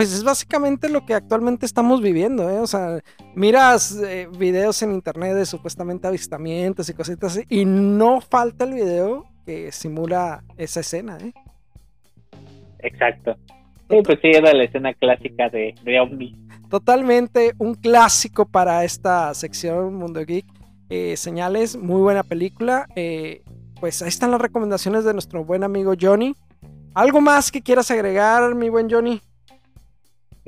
pues 0.00 0.14
es 0.14 0.24
básicamente 0.24 0.88
lo 0.88 1.04
que 1.04 1.12
actualmente 1.12 1.66
estamos 1.66 2.00
viviendo, 2.00 2.48
¿eh? 2.48 2.58
O 2.60 2.66
sea, 2.66 3.00
miras 3.34 4.00
eh, 4.02 4.28
videos 4.38 4.80
en 4.80 4.94
internet 4.94 5.34
de 5.34 5.44
supuestamente 5.44 6.06
avistamientos 6.06 6.88
y 6.88 6.94
cositas 6.94 7.36
así, 7.36 7.44
y 7.50 7.66
no 7.66 8.22
falta 8.22 8.64
el 8.64 8.72
video 8.72 9.26
que 9.44 9.70
simula 9.72 10.42
esa 10.56 10.80
escena, 10.80 11.18
¿eh? 11.18 11.34
Exacto. 12.78 13.36
Sí, 13.90 13.98
pues 14.02 14.18
sí, 14.22 14.28
era 14.28 14.54
la 14.54 14.64
escena 14.64 14.94
clásica 14.94 15.50
de, 15.50 15.74
de 15.84 16.00
Omni. 16.00 16.34
Totalmente 16.70 17.52
un 17.58 17.74
clásico 17.74 18.46
para 18.46 18.84
esta 18.84 19.34
sección 19.34 19.96
Mundo 19.96 20.24
Geek. 20.24 20.46
Eh, 20.88 21.14
señales, 21.18 21.76
muy 21.76 22.00
buena 22.00 22.22
película. 22.22 22.86
Eh, 22.96 23.42
pues 23.78 24.00
ahí 24.00 24.08
están 24.08 24.30
las 24.30 24.40
recomendaciones 24.40 25.04
de 25.04 25.12
nuestro 25.12 25.44
buen 25.44 25.62
amigo 25.62 25.92
Johnny. 26.00 26.34
¿Algo 26.94 27.20
más 27.20 27.52
que 27.52 27.60
quieras 27.60 27.90
agregar, 27.90 28.54
mi 28.54 28.70
buen 28.70 28.90
Johnny? 28.90 29.20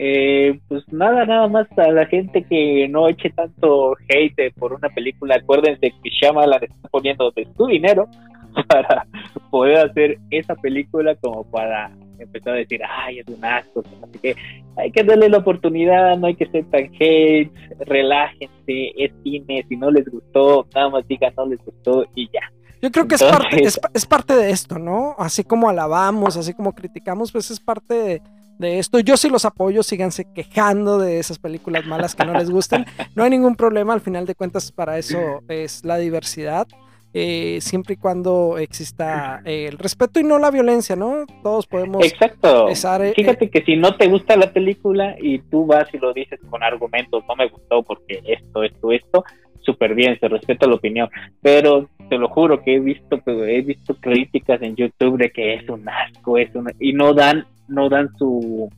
Eh, 0.05 0.59
pues 0.67 0.83
nada, 0.93 1.25
nada 1.25 1.47
más 1.47 1.69
a 1.79 1.93
la 1.93 2.05
gente 2.07 2.43
que 2.43 2.88
no 2.88 3.07
eche 3.07 3.31
tanto 3.31 3.95
hate 4.09 4.53
por 4.59 4.73
una 4.73 4.88
película. 4.88 5.37
Acuérdense 5.37 5.93
que 6.03 6.11
Shyamalan 6.11 6.65
está 6.65 6.88
poniendo 6.88 7.31
de 7.31 7.47
su 7.57 7.67
dinero 7.67 8.09
para 8.69 9.07
poder 9.53 9.79
hacer 9.88 10.19
esa 10.31 10.57
película 10.57 11.15
como 11.21 11.45
para 11.45 11.93
empezar 12.19 12.55
a 12.55 12.57
decir, 12.57 12.81
ay, 12.85 13.21
es 13.21 13.29
un 13.29 13.45
asco. 13.45 13.85
Así 14.03 14.19
que 14.19 14.35
hay 14.77 14.91
que 14.91 15.05
darle 15.05 15.29
la 15.29 15.38
oportunidad, 15.38 16.19
no 16.19 16.27
hay 16.27 16.35
que 16.35 16.47
ser 16.47 16.65
tan 16.65 16.91
hate, 16.99 17.53
relájense, 17.87 18.91
es 18.97 19.12
cine, 19.23 19.65
si 19.69 19.77
no 19.77 19.88
les 19.93 20.09
gustó, 20.11 20.67
nada 20.75 20.88
más 20.88 21.07
digan 21.07 21.33
no 21.37 21.47
les 21.47 21.65
gustó 21.65 22.07
y 22.17 22.29
ya. 22.33 22.51
Yo 22.81 22.91
creo 22.91 23.07
que 23.07 23.15
es, 23.15 23.23
parte, 23.23 23.62
es, 23.62 24.07
parte 24.07 24.35
de 24.35 24.51
esto, 24.51 24.81
¿no? 24.81 25.15
Así 25.17 25.45
como 25.45 25.69
alabamos, 25.69 26.37
así 26.37 26.53
como 26.55 26.73
criticamos, 26.73 27.31
pues 27.31 27.53
es 27.53 27.61
parte 27.61 27.95
de, 27.95 28.23
de 28.62 28.79
esto. 28.79 29.01
Yo 29.01 29.18
sí 29.18 29.29
los 29.29 29.44
apoyo, 29.44 29.83
síganse 29.83 30.27
quejando 30.33 30.98
de 30.98 31.18
esas 31.18 31.38
películas 31.38 31.85
malas 31.85 32.14
que 32.14 32.25
no 32.25 32.33
les 32.33 32.48
gusten. 32.48 32.87
No 33.14 33.25
hay 33.25 33.31
ningún 33.31 33.57
problema, 33.57 33.92
al 33.92 34.01
final 34.01 34.25
de 34.25 34.35
cuentas 34.35 34.72
para 34.72 34.96
eso 34.96 35.42
es 35.48 35.85
la 35.85 35.98
diversidad. 35.98 36.66
Eh, 37.14 37.59
siempre 37.61 37.94
y 37.94 37.96
cuando 37.98 38.57
exista 38.57 39.42
eh, 39.44 39.66
el 39.68 39.77
respeto 39.77 40.18
y 40.18 40.25
no 40.25 40.38
la 40.38 40.51
violencia, 40.51 40.96
¿no? 40.96 41.27
Todos 41.42 41.66
podemos... 41.66 42.03
Exacto. 42.07 42.68
Eh, 42.70 43.12
Fíjate 43.14 43.51
que 43.51 43.62
si 43.64 43.77
no 43.77 43.96
te 43.96 44.09
gusta 44.09 44.35
la 44.37 44.51
película 44.51 45.14
y 45.20 45.40
tú 45.40 45.66
vas 45.66 45.92
y 45.92 45.98
lo 45.98 46.14
dices 46.14 46.40
con 46.48 46.62
argumentos, 46.62 47.22
no 47.29 47.37
me 47.37 47.48
gustó 47.48 47.83
porque 47.83 48.22
esto, 48.25 48.62
esto, 48.62 48.92
esto, 48.92 49.25
súper 49.61 49.94
bien, 49.94 50.18
se 50.20 50.29
respeta 50.29 50.66
la 50.66 50.77
opinión, 50.77 51.11
pero 51.42 51.88
te 52.09 52.16
lo 52.16 52.29
juro 52.29 52.62
que 52.62 52.77
he 52.77 52.81
visto, 52.81 53.20
he 53.27 53.61
visto 53.61 53.94
críticas 53.94 54.62
en 54.62 54.77
YouTube 54.77 55.18
de 55.18 55.31
que 55.31 55.55
es 55.55 55.68
un 55.68 55.87
asco, 55.88 56.38
es 56.38 56.55
una, 56.55 56.72
y 56.81 56.92
no 56.92 57.12
dan, 57.12 57.46
no 57.68 57.88
dan 57.88 58.11
su 58.18 58.70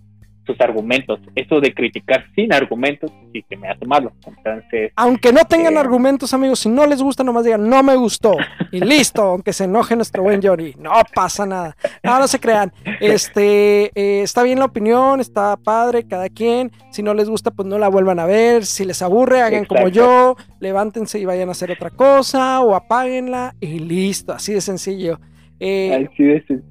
sus 0.47 0.61
argumentos. 0.61 1.21
Eso 1.35 1.61
de 1.61 1.73
criticar 1.73 2.25
sin 2.35 2.53
argumentos 2.53 3.11
sí 3.33 3.45
que 3.49 3.57
me 3.57 3.69
hace 3.69 3.85
malo. 3.87 4.13
Entonces. 4.27 4.93
Aunque 4.97 5.33
no 5.33 5.45
tengan 5.45 5.75
eh, 5.75 5.79
argumentos, 5.79 6.35
amigos, 6.35 6.61
si 6.61 6.69
no 6.69 6.87
les 6.87 7.03
gusta, 7.03 7.25
nomás 7.25 7.45
digan 7.45 7.69
no 7.69 7.83
me 7.83 7.97
gustó. 7.97 8.37
Y 8.71 8.81
listo, 8.81 9.23
aunque 9.23 9.53
se 9.53 9.65
enoje 9.65 9.97
nuestro 9.97 10.23
buen 10.23 10.43
Johnny. 10.43 10.75
No 10.79 10.93
pasa 11.15 11.47
nada. 11.47 11.77
No, 12.03 12.19
no 12.19 12.29
se 12.29 12.41
crean. 12.41 12.73
Este 13.01 13.91
eh, 13.95 14.23
está 14.23 14.43
bien 14.43 14.59
la 14.59 14.67
opinión, 14.67 15.21
está 15.21 15.57
padre, 15.57 16.07
cada 16.07 16.29
quien. 16.29 16.71
Si 16.91 17.03
no 17.03 17.15
les 17.15 17.29
gusta, 17.29 17.51
pues 17.51 17.67
no 17.67 17.79
la 17.79 17.89
vuelvan 17.89 18.19
a 18.19 18.27
ver. 18.27 18.67
Si 18.67 18.85
les 18.85 19.03
aburre, 19.03 19.43
hagan 19.43 19.65
como 19.65 19.89
yo, 19.89 20.37
levántense 20.61 21.19
y 21.19 21.25
vayan 21.25 21.49
a 21.49 21.53
hacer 21.53 21.71
otra 21.71 21.91
cosa, 21.91 22.61
o 22.61 22.75
apáguenla, 22.75 23.55
y 23.61 23.79
listo, 23.79 24.33
así 24.33 24.53
de 24.53 24.61
sencillo. 24.61 25.19
Eh, 25.61 26.09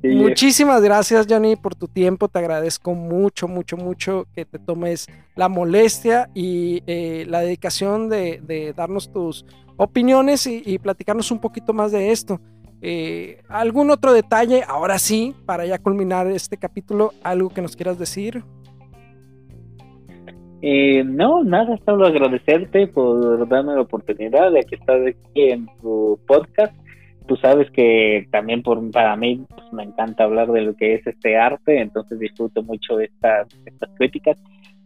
muchísimas 0.04 0.82
gracias, 0.82 1.26
Johnny, 1.30 1.56
por 1.56 1.76
tu 1.76 1.88
tiempo. 1.88 2.28
Te 2.28 2.40
agradezco 2.40 2.94
mucho, 2.94 3.48
mucho, 3.48 3.78
mucho 3.78 4.28
que 4.36 4.46
te 4.46 4.60
tomes 4.60 5.08
la 5.36 5.48
molestia 5.48 6.30
y 6.34 6.84
eh, 6.86 7.26
la 7.28 7.42
dedicación 7.42 8.10
de, 8.10 8.74
darnos 8.76 9.12
tus 9.12 9.46
opiniones 9.78 10.48
y, 10.48 10.78
platicarnos 10.80 11.32
un 11.32 11.40
poquito 11.40 11.74
más 11.74 11.92
de 11.92 12.12
esto. 12.12 12.40
Eh, 12.82 13.42
¿Algún 13.48 13.90
otro 13.90 14.12
detalle? 14.12 14.64
Ahora 14.68 15.00
sí, 15.00 15.34
para 15.46 15.66
ya 15.66 15.80
culminar 15.80 16.28
este 16.28 16.58
capítulo, 16.58 17.14
¿algo 17.24 17.50
que 17.50 17.62
nos 17.62 17.76
quieras 17.76 17.98
decir? 17.98 18.44
no, 21.06 21.44
nada, 21.44 21.78
solo 21.84 22.08
agradecerte 22.08 22.88
por 22.88 23.50
darme 23.50 23.76
la 23.76 23.82
oportunidad 23.82 24.50
de 24.50 24.62
que 24.64 24.76
estás 24.76 25.02
aquí 25.06 25.50
en 25.50 25.68
tu 25.82 26.18
podcast 26.26 26.74
tú 27.28 27.36
sabes 27.38 27.70
que 27.72 28.28
también 28.32 28.62
por, 28.62 28.92
para 28.92 29.16
mí 29.16 29.46
pues, 29.48 29.74
me 29.74 29.84
encanta 29.84 30.24
hablar 30.24 30.52
de 30.52 30.62
lo 30.62 30.76
que 30.76 30.96
es 30.96 31.08
este 31.08 31.38
arte, 31.38 31.80
entonces 31.80 32.20
disfruto 32.20 32.64
mucho 32.64 33.00
estas, 33.00 33.48
estas 33.66 33.90
críticas. 33.98 34.38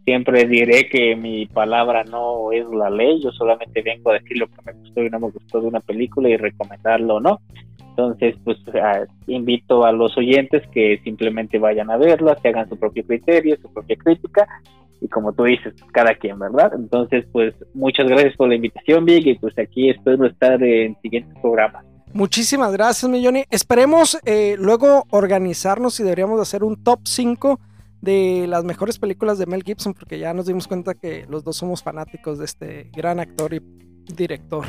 Siempre 0.05 0.45
diré 0.45 0.87
que 0.87 1.15
mi 1.17 1.47
palabra 1.47 2.03
no 2.05 2.51
es 2.53 2.65
la 2.67 2.89
ley, 2.89 3.21
yo 3.21 3.31
solamente 3.31 3.81
vengo 3.81 4.11
a 4.11 4.13
decir 4.13 4.37
lo 4.37 4.47
que 4.47 4.61
me 4.65 4.71
gustó 4.71 5.03
y 5.03 5.09
no 5.09 5.19
me 5.19 5.29
gustó 5.29 5.59
de 5.59 5.67
una 5.67 5.81
película 5.81 6.29
y 6.29 6.37
recomendarlo 6.37 7.15
o 7.15 7.19
no. 7.19 7.41
Entonces, 7.89 8.35
pues 8.43 8.57
invito 9.25 9.83
a 9.83 9.91
los 9.91 10.17
oyentes 10.17 10.61
que 10.71 11.01
simplemente 11.03 11.57
vayan 11.57 11.89
a 11.89 11.97
verla, 11.97 12.37
que 12.41 12.49
hagan 12.49 12.69
su 12.69 12.77
propio 12.77 13.03
criterio, 13.05 13.57
su 13.61 13.73
propia 13.73 13.97
crítica 13.97 14.47
y 15.01 15.07
como 15.07 15.33
tú 15.33 15.43
dices, 15.43 15.73
cada 15.91 16.15
quien, 16.15 16.39
¿verdad? 16.39 16.71
Entonces, 16.75 17.25
pues 17.31 17.53
muchas 17.73 18.07
gracias 18.07 18.35
por 18.35 18.49
la 18.49 18.55
invitación, 18.55 19.05
Vic, 19.05 19.25
y 19.27 19.35
pues 19.35 19.57
aquí 19.59 19.89
espero 19.89 20.25
estar 20.25 20.61
en 20.63 20.95
siguientes 21.01 21.33
programas. 21.41 21.85
Muchísimas 22.13 22.71
gracias, 22.71 23.09
Milloni. 23.09 23.43
Esperemos 23.49 24.17
eh, 24.25 24.55
luego 24.57 25.05
organizarnos 25.11 25.99
y 25.99 26.03
deberíamos 26.03 26.39
hacer 26.39 26.63
un 26.63 26.81
top 26.83 27.01
5 27.03 27.59
de 28.01 28.45
las 28.47 28.63
mejores 28.63 28.99
películas 28.99 29.37
de 29.37 29.45
Mel 29.45 29.63
Gibson, 29.63 29.93
porque 29.93 30.19
ya 30.19 30.33
nos 30.33 30.45
dimos 30.45 30.67
cuenta 30.67 30.93
que 30.93 31.25
los 31.29 31.43
dos 31.43 31.57
somos 31.57 31.83
fanáticos 31.83 32.39
de 32.39 32.45
este 32.45 32.91
gran 32.95 33.19
actor 33.19 33.53
y 33.53 33.61
director. 34.13 34.65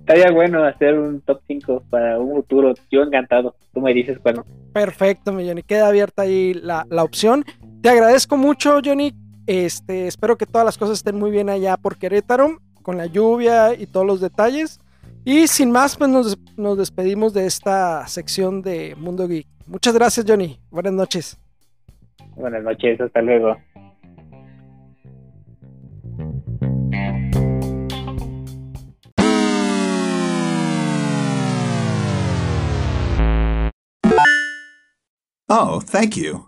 Estaría 0.00 0.30
bueno 0.30 0.64
hacer 0.64 0.98
un 0.98 1.20
top 1.20 1.40
5 1.46 1.82
para 1.90 2.18
un 2.18 2.36
futuro. 2.36 2.72
Yo 2.90 3.02
encantado. 3.02 3.54
Tú 3.74 3.80
me 3.82 3.92
dices 3.92 4.18
bueno. 4.22 4.44
Perfecto, 4.72 5.32
Milloni. 5.32 5.62
Queda 5.62 5.88
abierta 5.88 6.22
ahí 6.22 6.54
la, 6.54 6.86
la 6.88 7.04
opción. 7.04 7.44
Te 7.82 7.90
agradezco 7.90 8.38
mucho, 8.38 8.80
Johnny. 8.82 9.12
Este, 9.46 10.06
espero 10.06 10.36
que 10.36 10.46
todas 10.46 10.64
las 10.64 10.78
cosas 10.78 10.98
estén 10.98 11.16
muy 11.16 11.30
bien 11.30 11.48
allá 11.50 11.76
por 11.76 11.98
Querétaro, 11.98 12.58
con 12.82 12.96
la 12.96 13.06
lluvia 13.06 13.74
y 13.74 13.86
todos 13.86 14.06
los 14.06 14.20
detalles. 14.20 14.80
Y 15.30 15.46
sin 15.46 15.70
más, 15.70 15.94
pues 15.94 16.08
nos, 16.08 16.38
nos 16.56 16.78
despedimos 16.78 17.34
de 17.34 17.44
esta 17.44 18.06
sección 18.06 18.62
de 18.62 18.94
Mundo 18.96 19.28
Geek. 19.28 19.46
Muchas 19.66 19.92
gracias, 19.92 20.24
Johnny. 20.26 20.58
Buenas 20.70 20.94
noches. 20.94 21.38
Buenas 22.34 22.62
noches, 22.62 22.98
hasta 22.98 23.20
luego. 23.20 23.54
Oh, 35.50 35.82
thank 35.82 36.16
you. 36.16 36.47